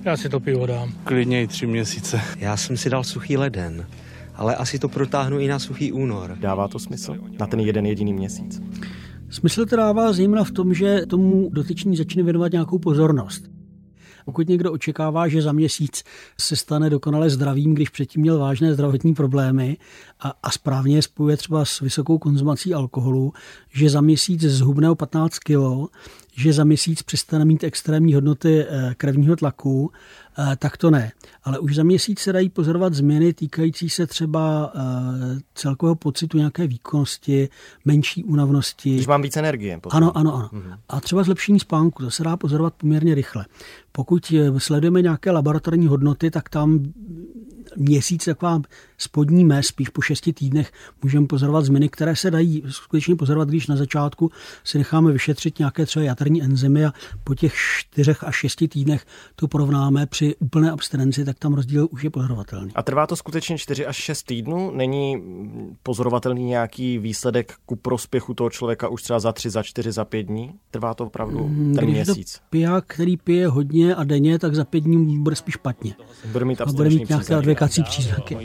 já 0.05 0.17
si 0.17 0.29
to 0.29 0.41
pivo 0.41 0.67
dám. 0.67 0.93
Klidně 1.05 1.43
i 1.43 1.47
tři 1.47 1.67
měsíce. 1.67 2.21
Já 2.39 2.57
jsem 2.57 2.77
si 2.77 2.91
dal 2.91 3.05
suchý 3.05 3.37
leden, 3.37 3.87
ale 4.35 4.57
asi 4.57 4.79
to 4.79 4.89
protáhnu 4.89 5.39
i 5.39 5.49
na 5.49 5.59
suchý 5.59 5.93
únor. 5.93 6.37
Dává 6.41 6.69
to 6.69 6.79
smysl? 6.79 7.17
Na 7.39 7.47
ten 7.47 7.61
jeden 7.61 7.87
jediný 7.87 8.13
měsíc? 8.13 8.63
Smysl 9.31 9.67
to 9.67 9.77
dává 9.77 10.13
zejména 10.13 10.45
v 10.45 10.51
tom, 10.51 10.75
že 10.75 11.07
tomu 11.07 11.51
dotyčný 11.53 11.97
začne 11.97 12.23
věnovat 12.23 12.53
nějakou 12.53 12.79
pozornost. 12.79 13.51
Pokud 14.25 14.49
někdo 14.49 14.73
očekává, 14.73 15.29
že 15.29 15.43
za 15.43 15.53
měsíc 15.53 16.05
se 16.41 16.57
stane 16.57 16.91
dokonale 16.91 17.31
zdravým, 17.31 17.75
když 17.75 17.89
předtím 17.89 18.23
měl 18.23 18.39
vážné 18.39 18.75
zdravotní 18.75 19.15
problémy 19.15 19.77
a, 20.21 20.33
a 20.43 20.51
správně 20.51 20.97
je 20.97 21.03
spojuje 21.03 21.37
třeba 21.37 21.65
s 21.65 21.81
vysokou 21.81 22.19
konzumací 22.19 22.75
alkoholu, 22.75 23.33
že 23.73 23.91
za 23.91 24.01
měsíc 24.01 24.41
zhubne 24.41 24.91
o 24.91 24.95
15 24.95 25.39
kg, 25.39 25.57
že 26.37 26.53
za 26.53 26.65
měsíc 26.65 27.03
přestane 27.03 27.45
mít 27.45 27.65
extrémní 27.65 28.15
hodnoty 28.15 28.65
eh, 28.69 28.95
krevního 28.97 29.37
tlaku, 29.37 29.93
eh, 30.39 30.57
tak 30.57 30.77
to 30.77 30.91
ne. 30.91 31.13
Ale 31.45 31.59
už 31.59 31.75
za 31.75 31.83
měsíc 31.83 32.21
se 32.21 32.33
dají 32.33 32.49
pozorovat 32.49 32.95
změny 32.95 33.33
týkající 33.33 33.91
se 33.91 34.07
třeba 34.07 34.73
celkového 35.55 35.95
pocitu 35.95 36.39
nějaké 36.39 36.67
výkonnosti, 36.67 37.49
menší 37.85 38.25
únavnosti. 38.25 38.95
Když 38.95 39.07
mám 39.07 39.23
víc 39.23 39.37
energie. 39.37 39.79
Potom. 39.79 39.97
Ano, 39.97 40.17
ano, 40.17 40.35
ano. 40.35 40.51
Mm-hmm. 40.53 40.79
A 40.89 41.01
třeba 41.01 41.23
zlepšení 41.23 41.61
spánku, 41.61 42.03
to 42.03 42.11
se 42.11 42.25
dá 42.25 42.37
pozorovat 42.37 42.75
poměrně 42.75 43.15
rychle. 43.15 43.47
Pokud 43.93 44.33
sledujeme 44.59 45.03
nějaké 45.03 45.31
laboratorní 45.31 45.87
hodnoty, 45.87 46.31
tak 46.31 46.49
tam 46.49 46.93
měsíc 47.77 48.25
taková 48.25 48.61
spodní 49.01 49.45
mez, 49.45 49.67
spíš 49.67 49.89
po 49.89 50.03
šesti 50.03 50.33
týdnech 50.33 50.73
můžeme 51.03 51.27
pozorovat 51.27 51.65
změny, 51.65 51.89
které 51.89 52.17
se 52.17 52.31
dají 52.31 52.63
skutečně 52.69 53.17
pozorovat, 53.17 53.49
když 53.49 53.67
na 53.67 53.77
začátku 53.77 54.31
si 54.65 54.79
necháme 54.79 55.13
vyšetřit 55.13 55.59
nějaké 55.59 55.87
třeba 55.87 56.05
jaterní 56.05 56.43
enzymy 56.43 56.85
a 56.85 56.93
po 57.25 57.35
těch 57.35 57.55
čtyřech 57.79 58.25
až 58.25 58.37
šesti 58.37 58.69
týdnech 58.69 59.07
to 59.37 59.49
porovnáme 59.49 60.07
při 60.07 60.37
úplné 60.37 60.71
abstinenci, 60.71 61.25
tak 61.25 61.39
tam 61.39 61.55
rozdíl 61.55 61.89
už 61.91 62.05
je 62.05 62.11
pozorovatelný. 62.11 62.73
A 62.75 62.83
trvá 62.83 63.07
to 63.07 63.17
skutečně 63.17 63.59
4 63.59 63.87
až 63.87 63.97
6 63.97 64.23
týdnů? 64.23 64.71
Není 64.75 65.23
pozorovatelný 65.83 66.45
nějaký 66.45 66.99
výsledek 66.99 67.55
ku 67.67 67.77
prospěchu 67.77 68.35
toho 68.35 68.51
člověka 68.51 68.89
už 68.89 69.03
třeba 69.03 69.21
za 69.21 69.33
3, 69.33 69.51
za 69.51 69.63
4, 69.63 69.93
za 69.93 70.05
5 70.05 70.23
dní? 70.23 70.55
Trvá 70.71 70.95
to 70.95 71.07
opravdu 71.07 71.49
mm, 71.49 71.75
ten 71.75 71.85
Když 71.85 71.95
měsíc? 71.95 72.35
To 72.35 72.41
piják, 72.51 72.85
který 72.87 73.17
pije 73.17 73.49
hodně 73.49 73.95
a 73.95 74.05
denně, 74.05 74.39
tak 74.39 74.55
za 74.55 74.65
5 74.65 74.81
dní 74.81 75.19
bude 75.19 75.37
spíš 75.37 75.55
špatně. 75.55 75.95
Bude 76.33 76.45
mít, 76.45 76.63
bude 76.73 76.89
mít 76.89 77.09
nějaké 77.09 77.37
odvěkací 77.37 77.83
příznaky 77.83 78.37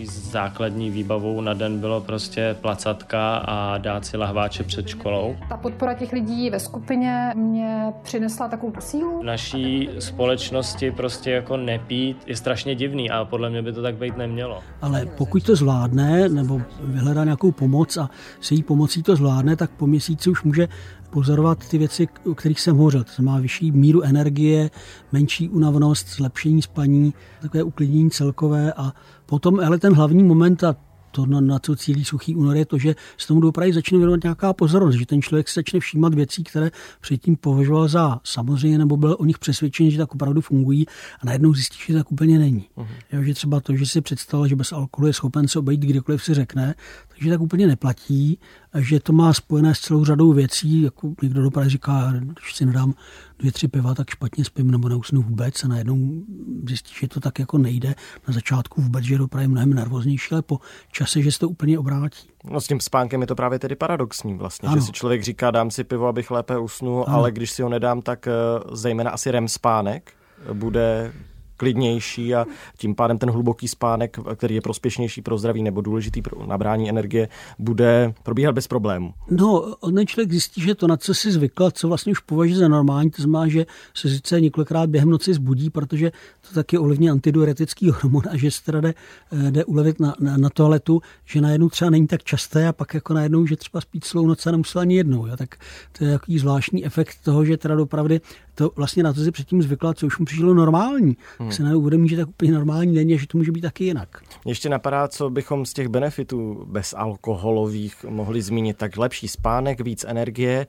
základní 0.46 0.90
výbavou 0.90 1.42
na 1.42 1.54
den 1.54 1.80
bylo 1.80 2.02
prostě 2.02 2.56
placatka 2.62 3.38
a 3.38 3.78
dát 3.78 4.06
si 4.06 4.18
lahváče 4.18 4.64
před 4.64 4.88
školou. 4.88 5.36
Ta 5.50 5.58
podpora 5.58 5.94
těch 5.94 6.14
lidí 6.14 6.50
ve 6.50 6.60
skupině 6.60 7.34
mě 7.36 7.94
přinesla 8.04 8.48
takovou 8.48 8.74
sílu. 8.80 9.20
V 9.20 9.24
naší 9.24 9.90
společnosti 10.00 10.92
prostě 10.92 11.32
jako 11.32 11.58
nepít 11.58 12.18
je 12.28 12.36
strašně 12.36 12.76
divný 12.76 13.10
a 13.10 13.26
podle 13.26 13.50
mě 13.50 13.62
by 13.62 13.74
to 13.74 13.82
tak 13.82 13.96
být 13.96 14.18
nemělo. 14.18 14.60
Ale 14.82 15.06
pokud 15.18 15.44
to 15.44 15.56
zvládne 15.56 16.30
nebo 16.30 16.62
vyhledá 16.80 17.24
nějakou 17.24 17.52
pomoc 17.52 17.98
a 17.98 18.10
s 18.42 18.52
její 18.52 18.64
pomocí 18.64 19.04
to 19.04 19.16
zvládne, 19.16 19.56
tak 19.56 19.72
po 19.72 19.88
měsíci 19.88 20.30
už 20.30 20.44
může 20.44 20.68
pozorovat 21.16 21.70
ty 21.70 21.78
věci, 21.78 22.08
o 22.26 22.36
kterých 22.36 22.60
jsem 22.60 22.76
hovořil. 22.76 23.04
To 23.16 23.24
má 23.24 23.40
vyšší 23.40 23.72
míru 23.72 24.02
energie, 24.02 24.70
menší 25.12 25.50
unavnost, 25.50 26.10
zlepšení 26.10 26.62
spaní, 26.62 27.14
takové 27.42 27.64
uklidnění 27.64 28.12
celkové 28.12 28.74
a 28.74 28.94
potom, 29.26 29.60
ale 29.60 29.80
ten 29.80 29.94
hlavní 29.94 30.24
moment, 30.24 30.64
a 30.64 30.76
to, 31.16 31.26
na, 31.26 31.42
na 31.42 31.60
co 31.60 31.76
cílí 31.76 32.06
suchý 32.06 32.36
únor, 32.36 32.56
je 32.58 32.66
to, 32.66 32.78
že 32.78 32.96
se 33.18 33.28
tomu 33.28 33.40
dopravy 33.40 33.74
začne 33.74 33.98
věnovat 33.98 34.24
nějaká 34.24 34.54
pozornost, 34.54 34.96
že 34.96 35.06
ten 35.06 35.22
člověk 35.22 35.50
se 35.50 35.60
začne 35.60 35.80
všímat 35.80 36.14
věcí, 36.14 36.44
které 36.44 36.72
předtím 37.02 37.36
považoval 37.36 37.88
za 37.88 38.20
samozřejmě, 38.24 38.78
nebo 38.78 38.98
byl 38.98 39.16
o 39.20 39.26
nich 39.26 39.40
přesvědčen, 39.40 39.92
že 39.92 39.98
tak 39.98 40.16
opravdu 40.16 40.42
fungují 40.42 40.86
a 41.22 41.26
najednou 41.26 41.54
zjistí, 41.54 41.78
že 41.88 41.94
tak 41.94 42.12
úplně 42.12 42.40
není. 42.40 42.68
Uh-huh. 42.78 42.88
Jo, 43.12 43.24
že 43.24 43.34
třeba 43.34 43.60
to, 43.60 43.76
že 43.76 43.86
si 43.86 44.02
představil, 44.02 44.48
že 44.48 44.56
bez 44.56 44.72
alkoholu 44.72 45.08
je 45.08 45.14
schopen 45.14 45.48
se 45.48 45.60
obejít 45.60 45.82
kdykoliv 45.82 46.24
si 46.24 46.34
řekne, 46.34 46.76
takže 47.08 47.30
tak 47.30 47.42
úplně 47.42 47.68
neplatí, 47.68 48.40
že 48.82 49.00
to 49.00 49.14
má 49.14 49.34
spojené 49.34 49.76
s 49.76 49.80
celou 49.80 50.06
řadou 50.06 50.34
věcí, 50.34 50.82
jako 50.82 51.14
někdo 51.22 51.42
dopravy 51.42 51.70
říká, 51.70 52.14
když 52.20 52.56
si 52.56 52.66
nedám 52.66 52.94
dvě, 53.40 53.52
tři 53.52 53.68
piva, 53.68 53.94
tak 53.94 54.10
špatně 54.10 54.46
spím 54.46 54.72
nebo 54.72 54.90
neusnu 54.90 55.22
vůbec 55.22 55.64
a 55.64 55.68
najednou 55.68 56.24
zjistí, 56.68 56.94
že 57.02 57.08
to 57.08 57.20
tak 57.20 57.40
jako 57.40 57.58
nejde. 57.58 57.96
Na 58.28 58.34
začátku 58.34 58.82
vůbec, 58.82 59.04
že 59.04 59.18
doprava 59.18 59.42
je 59.42 59.48
mnohem 59.48 59.74
nervóznější, 59.74 60.32
ale 60.32 60.42
po 60.42 60.60
čase, 60.92 61.22
že 61.22 61.32
se 61.32 61.40
to 61.40 61.50
úplně 61.50 61.80
obrátí. 61.80 62.30
No 62.52 62.62
s 62.62 62.68
tím 62.68 62.80
spánkem 62.80 63.22
je 63.22 63.28
to 63.28 63.36
právě 63.36 63.60
tedy 63.60 63.76
paradoxní 63.76 64.38
vlastně, 64.38 64.70
ano. 64.70 64.78
že 64.78 64.86
si 64.86 64.92
člověk 64.92 65.24
říká, 65.24 65.52
dám 65.52 65.72
si 65.72 65.84
pivo, 65.84 66.08
abych 66.08 66.32
lépe 66.32 66.58
usnul, 66.58 67.06
ano. 67.08 67.18
ale 67.18 67.32
když 67.32 67.52
si 67.52 67.62
ho 67.62 67.70
nedám, 67.70 68.02
tak 68.02 68.28
eh, 68.28 68.32
zejména 68.72 69.12
asi 69.12 69.32
REM 69.32 69.48
spánek 69.48 70.14
bude 70.54 71.14
klidnější 71.58 72.36
a 72.36 72.46
tím 72.78 72.96
pádem 72.96 73.18
ten 73.18 73.30
hluboký 73.30 73.68
spánek, 73.68 74.18
který 74.36 74.56
je 74.56 74.62
prospěšnější 74.62 75.22
pro 75.22 75.38
zdraví 75.38 75.64
nebo 75.64 75.82
důležitý 75.82 76.22
pro 76.22 76.46
nabrání 76.46 76.90
energie, 76.90 77.28
bude 77.60 78.14
probíhat 78.24 78.52
bez 78.52 78.68
problémů. 78.68 79.14
No, 79.32 79.76
on 79.80 80.06
člověk 80.06 80.32
zjistí, 80.32 80.62
že 80.62 80.76
to, 80.76 80.88
na 80.88 80.98
co 80.98 81.14
si 81.14 81.32
zvykl, 81.32 81.72
co 81.72 81.88
vlastně 81.88 82.12
už 82.12 82.20
považuje 82.20 82.58
za 82.58 82.68
normální, 82.68 83.12
to 83.12 83.22
znamená, 83.22 83.48
že 83.48 83.66
se 83.94 84.10
sice 84.10 84.42
několikrát 84.42 84.90
během 84.90 85.10
noci 85.10 85.34
zbudí, 85.34 85.70
protože 85.70 86.12
to 86.48 86.54
taky 86.54 86.78
ovlivní 86.78 87.10
antidiuretický 87.10 87.90
hormon 87.90 88.24
a 88.32 88.38
že 88.38 88.52
se 88.52 88.64
teda 88.64 88.82
jde, 88.82 88.94
eh, 89.32 89.52
jde 89.52 89.66
ulevit 89.66 90.00
na, 90.00 90.16
na, 90.20 90.38
na, 90.38 90.50
toaletu, 90.50 91.02
že 91.26 91.42
najednou 91.42 91.70
třeba 91.70 91.90
není 91.90 92.08
tak 92.08 92.24
časté 92.24 92.68
a 92.68 92.74
pak 92.74 92.94
jako 92.94 93.14
najednou, 93.14 93.46
že 93.46 93.56
třeba 93.56 93.82
spít 93.82 94.06
celou 94.06 94.28
noc 94.28 94.48
a 94.48 94.52
nemusel 94.52 94.82
ani 94.82 94.96
jednou. 94.96 95.28
Jo. 95.28 95.38
Tak 95.38 95.56
to 95.98 96.06
je 96.06 96.12
takový 96.12 96.40
zvláštní 96.40 96.86
efekt 96.86 97.18
toho, 97.24 97.46
že 97.46 97.58
teda 97.58 97.76
dopravdy 97.76 98.22
to 98.56 98.72
vlastně 98.76 99.04
na 99.04 99.14
to 99.14 99.24
si 99.24 99.32
předtím 99.32 99.62
zvykla, 99.62 99.94
co 99.94 100.08
už 100.08 100.18
mu 100.18 100.26
přišlo 100.26 100.54
normální. 100.54 101.18
Hmm. 101.46 101.52
Se 101.52 101.64
najednou 101.64 101.80
uvědomí, 101.80 102.10
že 102.10 102.18
tak 102.18 102.30
úplně 102.30 102.52
normální 102.52 102.96
není 102.96 103.14
a 103.14 103.18
že 103.18 103.28
to 103.28 103.38
může 103.38 103.52
být 103.52 103.62
taky 103.62 103.84
jinak. 103.84 104.22
Ještě 104.46 104.70
napadá, 104.70 105.08
co 105.08 105.30
bychom 105.30 105.66
z 105.66 105.74
těch 105.74 105.88
benefitů 105.88 106.66
bezalkoholových 106.68 108.04
mohli 108.10 108.42
zmínit. 108.42 108.78
Tak 108.78 108.98
lepší 108.98 109.28
spánek, 109.28 109.82
víc 109.82 110.06
energie, 110.08 110.68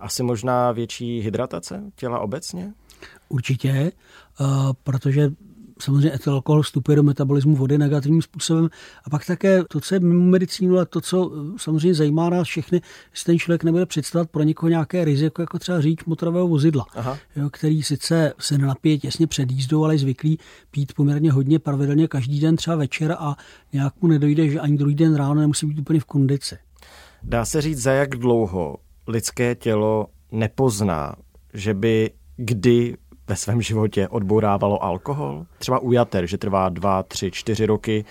asi 0.00 0.22
možná 0.22 0.72
větší 0.72 1.20
hydratace 1.20 1.82
těla 1.94 2.18
obecně? 2.18 2.72
Určitě, 3.28 3.92
uh, 4.40 4.72
protože 4.84 5.30
samozřejmě 5.82 6.14
etylalkohol 6.14 6.62
vstupuje 6.62 6.96
do 6.96 7.02
metabolismu 7.02 7.56
vody 7.56 7.78
negativním 7.78 8.22
způsobem. 8.22 8.68
A 9.04 9.10
pak 9.10 9.26
také 9.26 9.64
to, 9.64 9.80
co 9.80 9.94
je 9.94 10.00
mimo 10.00 10.24
medicínu, 10.24 10.78
a 10.78 10.84
to, 10.84 11.00
co 11.00 11.32
eh, 11.34 11.58
samozřejmě 11.58 11.94
zajímá 11.94 12.30
nás 12.30 12.48
všechny, 12.48 12.80
jestli 13.10 13.26
ten 13.26 13.38
člověk 13.38 13.64
nebude 13.64 13.86
představovat 13.86 14.30
pro 14.30 14.42
někoho 14.42 14.70
nějaké 14.70 15.04
riziko, 15.04 15.42
jako 15.42 15.58
třeba 15.58 15.80
řidič 15.80 16.04
motorového 16.04 16.48
vozidla, 16.48 16.86
jo, 17.36 17.50
který 17.50 17.82
sice 17.82 18.32
se 18.38 18.58
nenapije 18.58 18.98
těsně 18.98 19.26
před 19.26 19.50
jízdou, 19.50 19.84
ale 19.84 19.94
je 19.94 19.98
zvyklý 19.98 20.38
pít 20.70 20.92
poměrně 20.94 21.32
hodně 21.32 21.58
pravidelně 21.58 22.08
každý 22.08 22.40
den, 22.40 22.56
třeba 22.56 22.76
večer 22.76 23.16
a 23.18 23.36
nějak 23.72 24.02
mu 24.02 24.08
nedojde, 24.08 24.48
že 24.48 24.60
ani 24.60 24.76
druhý 24.76 24.94
den 24.94 25.14
ráno 25.14 25.34
nemusí 25.34 25.66
být 25.66 25.78
úplně 25.78 26.00
v 26.00 26.04
kondici. 26.04 26.58
Dá 27.22 27.44
se 27.44 27.60
říct, 27.60 27.78
za 27.78 27.92
jak 27.92 28.10
dlouho 28.10 28.76
lidské 29.06 29.54
tělo 29.54 30.06
nepozná, 30.32 31.14
že 31.54 31.74
by 31.74 32.10
kdy 32.36 32.96
ve 33.28 33.36
svém 33.36 33.62
životě 33.62 34.08
odbourávalo 34.08 34.84
alkohol? 34.84 35.46
Třeba 35.58 35.78
u 35.78 35.92
jater, 35.92 36.26
že 36.26 36.38
trvá 36.38 36.68
dva, 36.68 37.02
tři, 37.02 37.30
čtyři 37.30 37.66
roky, 37.66 38.04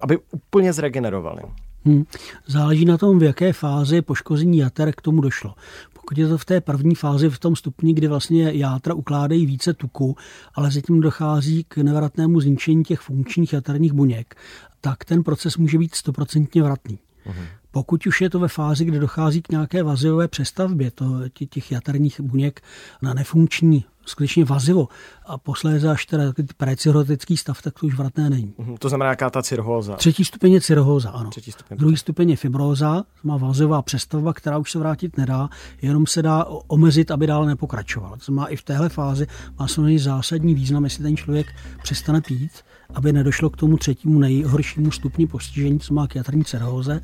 aby 0.00 0.18
úplně 0.30 0.72
zregenerovali. 0.72 1.42
Hmm. 1.84 2.04
Záleží 2.46 2.84
na 2.84 2.98
tom, 2.98 3.18
v 3.18 3.22
jaké 3.22 3.52
fázi 3.52 4.02
poškození 4.02 4.58
jater 4.58 4.92
k 4.92 5.00
tomu 5.00 5.20
došlo. 5.20 5.54
Pokud 5.92 6.18
je 6.18 6.28
to 6.28 6.38
v 6.38 6.44
té 6.44 6.60
první 6.60 6.94
fázi, 6.94 7.30
v 7.30 7.38
tom 7.38 7.56
stupni, 7.56 7.94
kdy 7.94 8.08
vlastně 8.08 8.52
játra 8.52 8.94
ukládají 8.94 9.46
více 9.46 9.74
tuku, 9.74 10.16
ale 10.54 10.70
zatím 10.70 11.00
dochází 11.00 11.64
k 11.64 11.76
nevratnému 11.76 12.40
zničení 12.40 12.84
těch 12.84 13.00
funkčních 13.00 13.52
jaterních 13.52 13.92
buněk, 13.92 14.34
tak 14.80 15.04
ten 15.04 15.22
proces 15.22 15.56
může 15.56 15.78
být 15.78 15.94
stoprocentně 15.94 16.62
vratný. 16.62 16.98
Uh-huh. 17.26 17.46
Pokud 17.70 18.06
už 18.06 18.20
je 18.20 18.30
to 18.30 18.38
ve 18.38 18.48
fázi, 18.48 18.84
kde 18.84 18.98
dochází 18.98 19.42
k 19.42 19.48
nějaké 19.48 19.82
vazivové 19.82 20.28
přestavbě 20.28 20.90
to, 20.90 21.06
těch 21.48 21.72
jaterních 21.72 22.20
buněk 22.20 22.60
na 23.02 23.14
nefunkční 23.14 23.84
skutečně 24.06 24.44
vazivo 24.44 24.88
a 25.26 25.38
posléze 25.38 25.90
až 25.90 26.06
teda 26.06 26.24
precirotický 26.56 27.36
stav, 27.36 27.62
tak 27.62 27.80
to 27.80 27.86
už 27.86 27.94
vratné 27.94 28.30
není. 28.30 28.54
Mm-hmm. 28.58 28.76
To 28.78 28.88
znamená 28.88 29.10
jaká 29.10 29.30
ta 29.30 29.42
cirhóza? 29.42 29.96
Třetí 29.96 30.24
stupeň 30.24 30.52
je 30.52 30.60
cirhóza, 30.60 31.10
ano. 31.10 31.30
Třetí 31.30 31.52
stupeň. 31.52 31.78
Druhý 31.78 31.96
stupeň 31.96 32.30
je 32.30 32.36
fibróza, 32.36 33.04
má 33.22 33.36
vazivá 33.36 33.82
přestavba, 33.82 34.32
která 34.32 34.58
už 34.58 34.70
se 34.70 34.78
vrátit 34.78 35.16
nedá, 35.16 35.48
jenom 35.82 36.06
se 36.06 36.22
dá 36.22 36.44
omezit, 36.66 37.10
aby 37.10 37.26
dále 37.26 37.46
nepokračoval. 37.46 38.10
To 38.10 38.24
znamená 38.24 38.46
i 38.46 38.56
v 38.56 38.62
téhle 38.62 38.88
fázi 38.88 39.26
má 39.58 39.68
samozřejmě 39.68 39.98
zásadní 39.98 40.54
význam, 40.54 40.84
jestli 40.84 41.04
ten 41.04 41.16
člověk 41.16 41.46
přestane 41.82 42.20
pít, 42.20 42.52
aby 42.94 43.12
nedošlo 43.12 43.50
k 43.50 43.56
tomu 43.56 43.76
třetímu 43.76 44.18
nejhoršímu 44.18 44.90
stupni 44.90 45.26
postižení, 45.26 45.80
co 45.80 45.94
má 45.94 46.06
k 46.06 46.14
jaterní 46.14 46.44
cirhóze, 46.44 47.00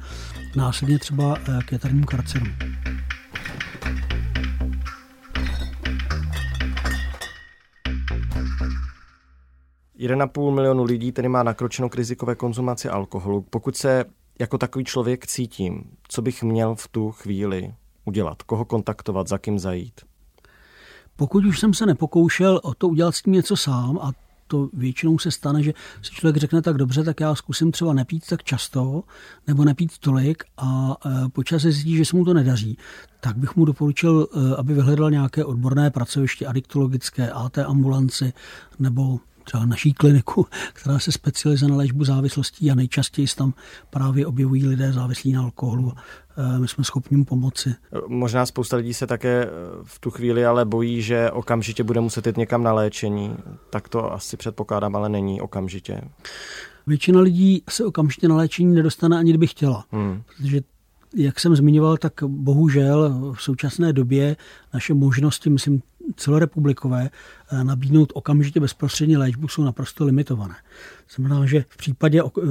následně 0.56 0.98
třeba 0.98 1.36
eh, 1.48 1.58
k 1.64 1.72
jaternímu 1.72 2.06
karcinomu. 2.06 2.52
1,5 10.00 10.54
milionu 10.54 10.84
lidí 10.84 11.12
tedy 11.12 11.28
má 11.28 11.42
nakročeno 11.42 11.88
k 11.88 11.94
rizikové 11.94 12.34
konzumaci 12.34 12.88
alkoholu. 12.88 13.46
Pokud 13.50 13.76
se 13.76 14.04
jako 14.38 14.58
takový 14.58 14.84
člověk 14.84 15.26
cítím, 15.26 15.84
co 16.08 16.22
bych 16.22 16.42
měl 16.42 16.74
v 16.74 16.88
tu 16.88 17.10
chvíli 17.10 17.74
udělat? 18.04 18.42
Koho 18.42 18.64
kontaktovat, 18.64 19.28
za 19.28 19.38
kým 19.38 19.58
zajít? 19.58 20.00
Pokud 21.16 21.44
už 21.44 21.60
jsem 21.60 21.74
se 21.74 21.86
nepokoušel 21.86 22.60
o 22.62 22.74
to 22.74 22.88
udělat 22.88 23.14
s 23.14 23.22
tím 23.22 23.32
něco 23.32 23.56
sám 23.56 23.98
a 24.02 24.12
to 24.46 24.68
většinou 24.72 25.18
se 25.18 25.30
stane, 25.30 25.62
že 25.62 25.72
si 26.02 26.14
člověk 26.14 26.36
řekne 26.36 26.62
tak 26.62 26.76
dobře, 26.76 27.04
tak 27.04 27.20
já 27.20 27.34
zkusím 27.34 27.72
třeba 27.72 27.92
nepít 27.92 28.26
tak 28.26 28.44
často 28.44 29.02
nebo 29.46 29.64
nepít 29.64 29.98
tolik 29.98 30.44
a 30.56 30.96
e, 31.06 31.28
počas 31.28 31.62
zjistí, 31.62 31.96
že 31.96 32.04
se 32.04 32.16
mu 32.16 32.24
to 32.24 32.34
nedaří, 32.34 32.78
tak 33.20 33.36
bych 33.36 33.56
mu 33.56 33.64
doporučil, 33.64 34.28
e, 34.32 34.56
aby 34.56 34.74
vyhledal 34.74 35.10
nějaké 35.10 35.44
odborné 35.44 35.90
pracoviště, 35.90 36.46
adiktologické, 36.46 37.30
AT 37.30 37.58
ambulanci 37.58 38.32
nebo 38.78 39.20
třeba 39.44 39.66
naší 39.66 39.92
kliniku, 39.92 40.46
která 40.72 40.98
se 40.98 41.12
specializuje 41.12 41.70
na 41.70 41.76
léčbu 41.76 42.04
závislostí 42.04 42.70
a 42.70 42.74
nejčastěji 42.74 43.28
se 43.28 43.36
tam 43.36 43.54
právě 43.90 44.26
objevují 44.26 44.66
lidé 44.66 44.92
závislí 44.92 45.32
na 45.32 45.42
alkoholu. 45.42 45.92
Eh, 46.36 46.58
my 46.58 46.68
jsme 46.68 46.84
schopni 46.84 47.16
mu 47.16 47.24
pomoci. 47.24 47.74
Možná 48.06 48.46
spousta 48.46 48.76
lidí 48.76 48.94
se 48.94 49.06
také 49.06 49.44
eh, 49.44 49.48
v 49.84 49.98
tu 49.98 50.10
chvíli 50.10 50.46
ale 50.46 50.64
bojí, 50.64 51.02
že 51.02 51.30
okamžitě 51.30 51.84
bude 51.84 52.00
muset 52.00 52.26
jít 52.26 52.36
někam 52.36 52.62
na 52.62 52.72
léčení. 52.72 53.36
Tak 53.70 53.88
to 53.88 54.12
asi 54.12 54.36
předpokládám, 54.36 54.96
ale 54.96 55.08
není 55.08 55.40
okamžitě. 55.40 56.00
Většina 56.86 57.20
lidí 57.20 57.62
se 57.70 57.84
okamžitě 57.84 58.28
na 58.28 58.36
léčení 58.36 58.74
nedostane, 58.74 59.18
ani 59.18 59.30
kdyby 59.30 59.46
chtěla. 59.46 59.84
Hmm. 59.90 60.22
Protože 60.36 60.60
jak 61.16 61.40
jsem 61.40 61.56
zmiňoval, 61.56 61.96
tak 61.96 62.12
bohužel 62.26 63.32
v 63.36 63.42
současné 63.42 63.92
době 63.92 64.36
naše 64.74 64.94
možnosti, 64.94 65.50
myslím, 65.50 65.82
celorepublikové, 66.16 67.10
eh, 67.52 67.64
nabídnout 67.64 68.12
okamžitě 68.14 68.60
bezprostřední 68.60 69.16
léčbu 69.16 69.48
jsou 69.48 69.64
naprosto 69.64 70.04
limitované. 70.04 70.54
Znamená, 71.14 71.46
že 71.46 71.64
v 71.68 71.76
případě 71.76 72.22
eh, 72.22 72.42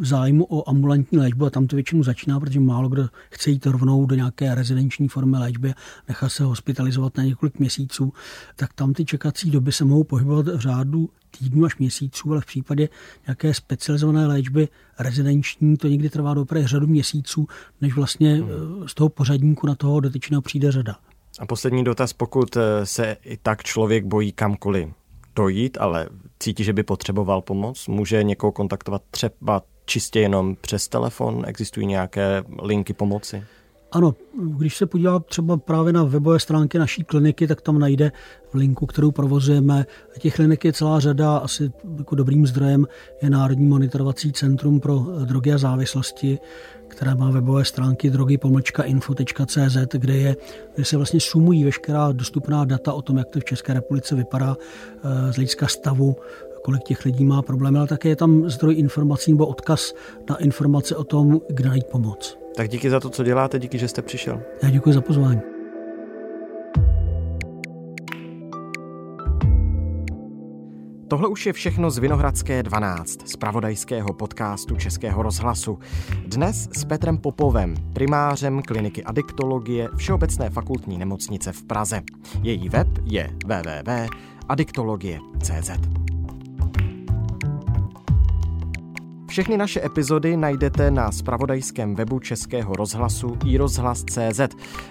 zájmu 0.00 0.44
o 0.44 0.68
ambulantní 0.68 1.18
léčbu, 1.18 1.46
a 1.46 1.50
tam 1.50 1.66
to 1.66 1.76
většinou 1.76 2.02
začíná, 2.02 2.40
protože 2.40 2.60
málo 2.60 2.88
kdo 2.88 3.08
chce 3.30 3.50
jít 3.50 3.66
rovnou 3.66 4.06
do 4.06 4.14
nějaké 4.14 4.54
rezidenční 4.54 5.08
formy 5.08 5.36
léčby, 5.38 5.74
nechá 6.08 6.28
se 6.28 6.44
hospitalizovat 6.44 7.16
na 7.16 7.24
několik 7.24 7.58
měsíců, 7.58 8.12
tak 8.56 8.72
tam 8.72 8.92
ty 8.92 9.04
čekací 9.04 9.50
doby 9.50 9.72
se 9.72 9.84
mohou 9.84 10.04
pohybovat 10.04 10.46
v 10.46 10.60
řádu 10.60 11.10
týdnů 11.38 11.64
až 11.64 11.76
měsíců, 11.76 12.32
ale 12.32 12.40
v 12.40 12.46
případě 12.46 12.88
nějaké 13.26 13.54
specializované 13.54 14.26
léčby 14.26 14.68
rezidenční 14.98 15.76
to 15.76 15.88
někdy 15.88 16.10
trvá 16.10 16.34
do 16.34 16.46
řadu 16.64 16.86
měsíců, 16.86 17.46
než 17.80 17.94
vlastně 17.94 18.34
hmm. 18.34 18.48
Eh, 18.50 18.88
z 18.88 18.94
toho 18.94 19.08
pořadníku 19.08 19.66
na 19.66 19.74
toho 19.74 20.00
dotyčného 20.00 20.42
přijde 20.42 20.72
řada. 20.72 20.96
A 21.40 21.46
poslední 21.46 21.84
dotaz, 21.84 22.12
pokud 22.12 22.56
eh, 22.56 22.86
se 22.86 23.16
i 23.24 23.36
tak 23.36 23.62
člověk 23.62 24.04
bojí 24.04 24.32
kamkoliv 24.32 24.88
dojít, 25.36 25.78
ale 25.80 26.08
cítí, 26.38 26.64
že 26.64 26.72
by 26.72 26.82
potřeboval 26.82 27.42
pomoc, 27.42 27.88
může 27.88 28.22
někoho 28.22 28.52
kontaktovat 28.52 29.02
třeba 29.10 29.62
čistě 29.84 30.20
jenom 30.20 30.56
přes 30.60 30.88
telefon? 30.88 31.44
Existují 31.46 31.86
nějaké 31.86 32.44
linky 32.62 32.92
pomoci? 32.92 33.44
Ano, 33.92 34.14
když 34.56 34.76
se 34.76 34.86
podívá 34.86 35.18
třeba 35.18 35.56
právě 35.56 35.92
na 35.92 36.04
webové 36.04 36.38
stránky 36.38 36.78
naší 36.78 37.04
kliniky, 37.04 37.46
tak 37.46 37.60
tam 37.60 37.78
najde 37.78 38.12
linku, 38.54 38.86
kterou 38.86 39.10
provozujeme. 39.10 39.86
Těch 40.18 40.34
klinik 40.34 40.64
je 40.64 40.72
celá 40.72 41.00
řada, 41.00 41.36
asi 41.36 41.72
jako 41.98 42.14
dobrým 42.14 42.46
zdrojem 42.46 42.86
je 43.22 43.30
Národní 43.30 43.66
monitorovací 43.66 44.32
centrum 44.32 44.80
pro 44.80 45.06
drogy 45.24 45.52
a 45.52 45.58
závislosti, 45.58 46.38
která 46.88 47.14
má 47.14 47.30
webové 47.30 47.64
stránky 47.64 48.10
drogy-info.cz, 48.10 49.76
kde, 49.92 50.16
je, 50.16 50.36
kde 50.74 50.84
se 50.84 50.96
vlastně 50.96 51.20
sumují 51.20 51.64
veškerá 51.64 52.12
dostupná 52.12 52.64
data 52.64 52.92
o 52.92 53.02
tom, 53.02 53.16
jak 53.16 53.28
to 53.28 53.40
v 53.40 53.44
České 53.44 53.74
republice 53.74 54.14
vypadá 54.14 54.56
eh, 54.56 55.32
z 55.32 55.36
hlediska 55.36 55.66
stavu 55.66 56.16
kolik 56.62 56.82
těch 56.82 57.04
lidí 57.04 57.24
má 57.24 57.42
problémy, 57.42 57.78
ale 57.78 57.86
také 57.86 58.08
je 58.08 58.16
tam 58.16 58.50
zdroj 58.50 58.74
informací 58.74 59.32
nebo 59.32 59.46
odkaz 59.46 59.94
na 60.30 60.36
informace 60.36 60.96
o 60.96 61.04
tom, 61.04 61.40
kde 61.48 61.68
najít 61.68 61.86
pomoc. 61.86 62.39
Tak 62.56 62.68
díky 62.68 62.90
za 62.90 63.00
to, 63.00 63.10
co 63.10 63.24
děláte, 63.24 63.58
díky, 63.58 63.78
že 63.78 63.88
jste 63.88 64.02
přišel. 64.02 64.42
Já 64.62 64.70
děkuji 64.70 64.92
za 64.92 65.00
pozvání. 65.00 65.40
Tohle 71.10 71.28
už 71.28 71.46
je 71.46 71.52
všechno 71.52 71.90
z 71.90 71.98
Vinohradské 71.98 72.62
12, 72.62 73.28
z 73.28 73.36
pravodajského 73.36 74.12
podcastu 74.12 74.76
Českého 74.76 75.22
rozhlasu. 75.22 75.78
Dnes 76.26 76.68
s 76.72 76.84
Petrem 76.84 77.18
Popovem, 77.18 77.74
primářem 77.92 78.62
kliniky 78.62 79.04
adiktologie 79.04 79.88
Všeobecné 79.96 80.50
fakultní 80.50 80.98
nemocnice 80.98 81.52
v 81.52 81.64
Praze. 81.64 82.02
Její 82.42 82.68
web 82.68 82.88
je 83.04 83.30
www.adiktologie.cz. 83.46 85.99
Všechny 89.30 89.56
naše 89.56 89.84
epizody 89.84 90.36
najdete 90.36 90.90
na 90.90 91.12
spravodajském 91.12 91.94
webu 91.94 92.18
Českého 92.18 92.72
rozhlasu 92.72 93.38
i 93.44 93.56
rozhlas.cz, 93.56 94.40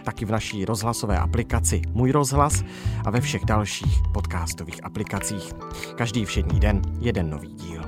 taky 0.03 0.25
v 0.25 0.31
naší 0.31 0.65
rozhlasové 0.65 1.17
aplikaci 1.17 1.81
Můj 1.91 2.11
rozhlas 2.11 2.63
a 3.05 3.11
ve 3.11 3.21
všech 3.21 3.45
dalších 3.45 3.99
podcastových 4.13 4.83
aplikacích. 4.83 5.53
Každý 5.95 6.25
všední 6.25 6.59
den 6.59 6.81
jeden 6.99 7.29
nový 7.29 7.53
díl. 7.53 7.81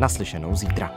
Naslyšenou 0.00 0.54
zítra. 0.54 0.90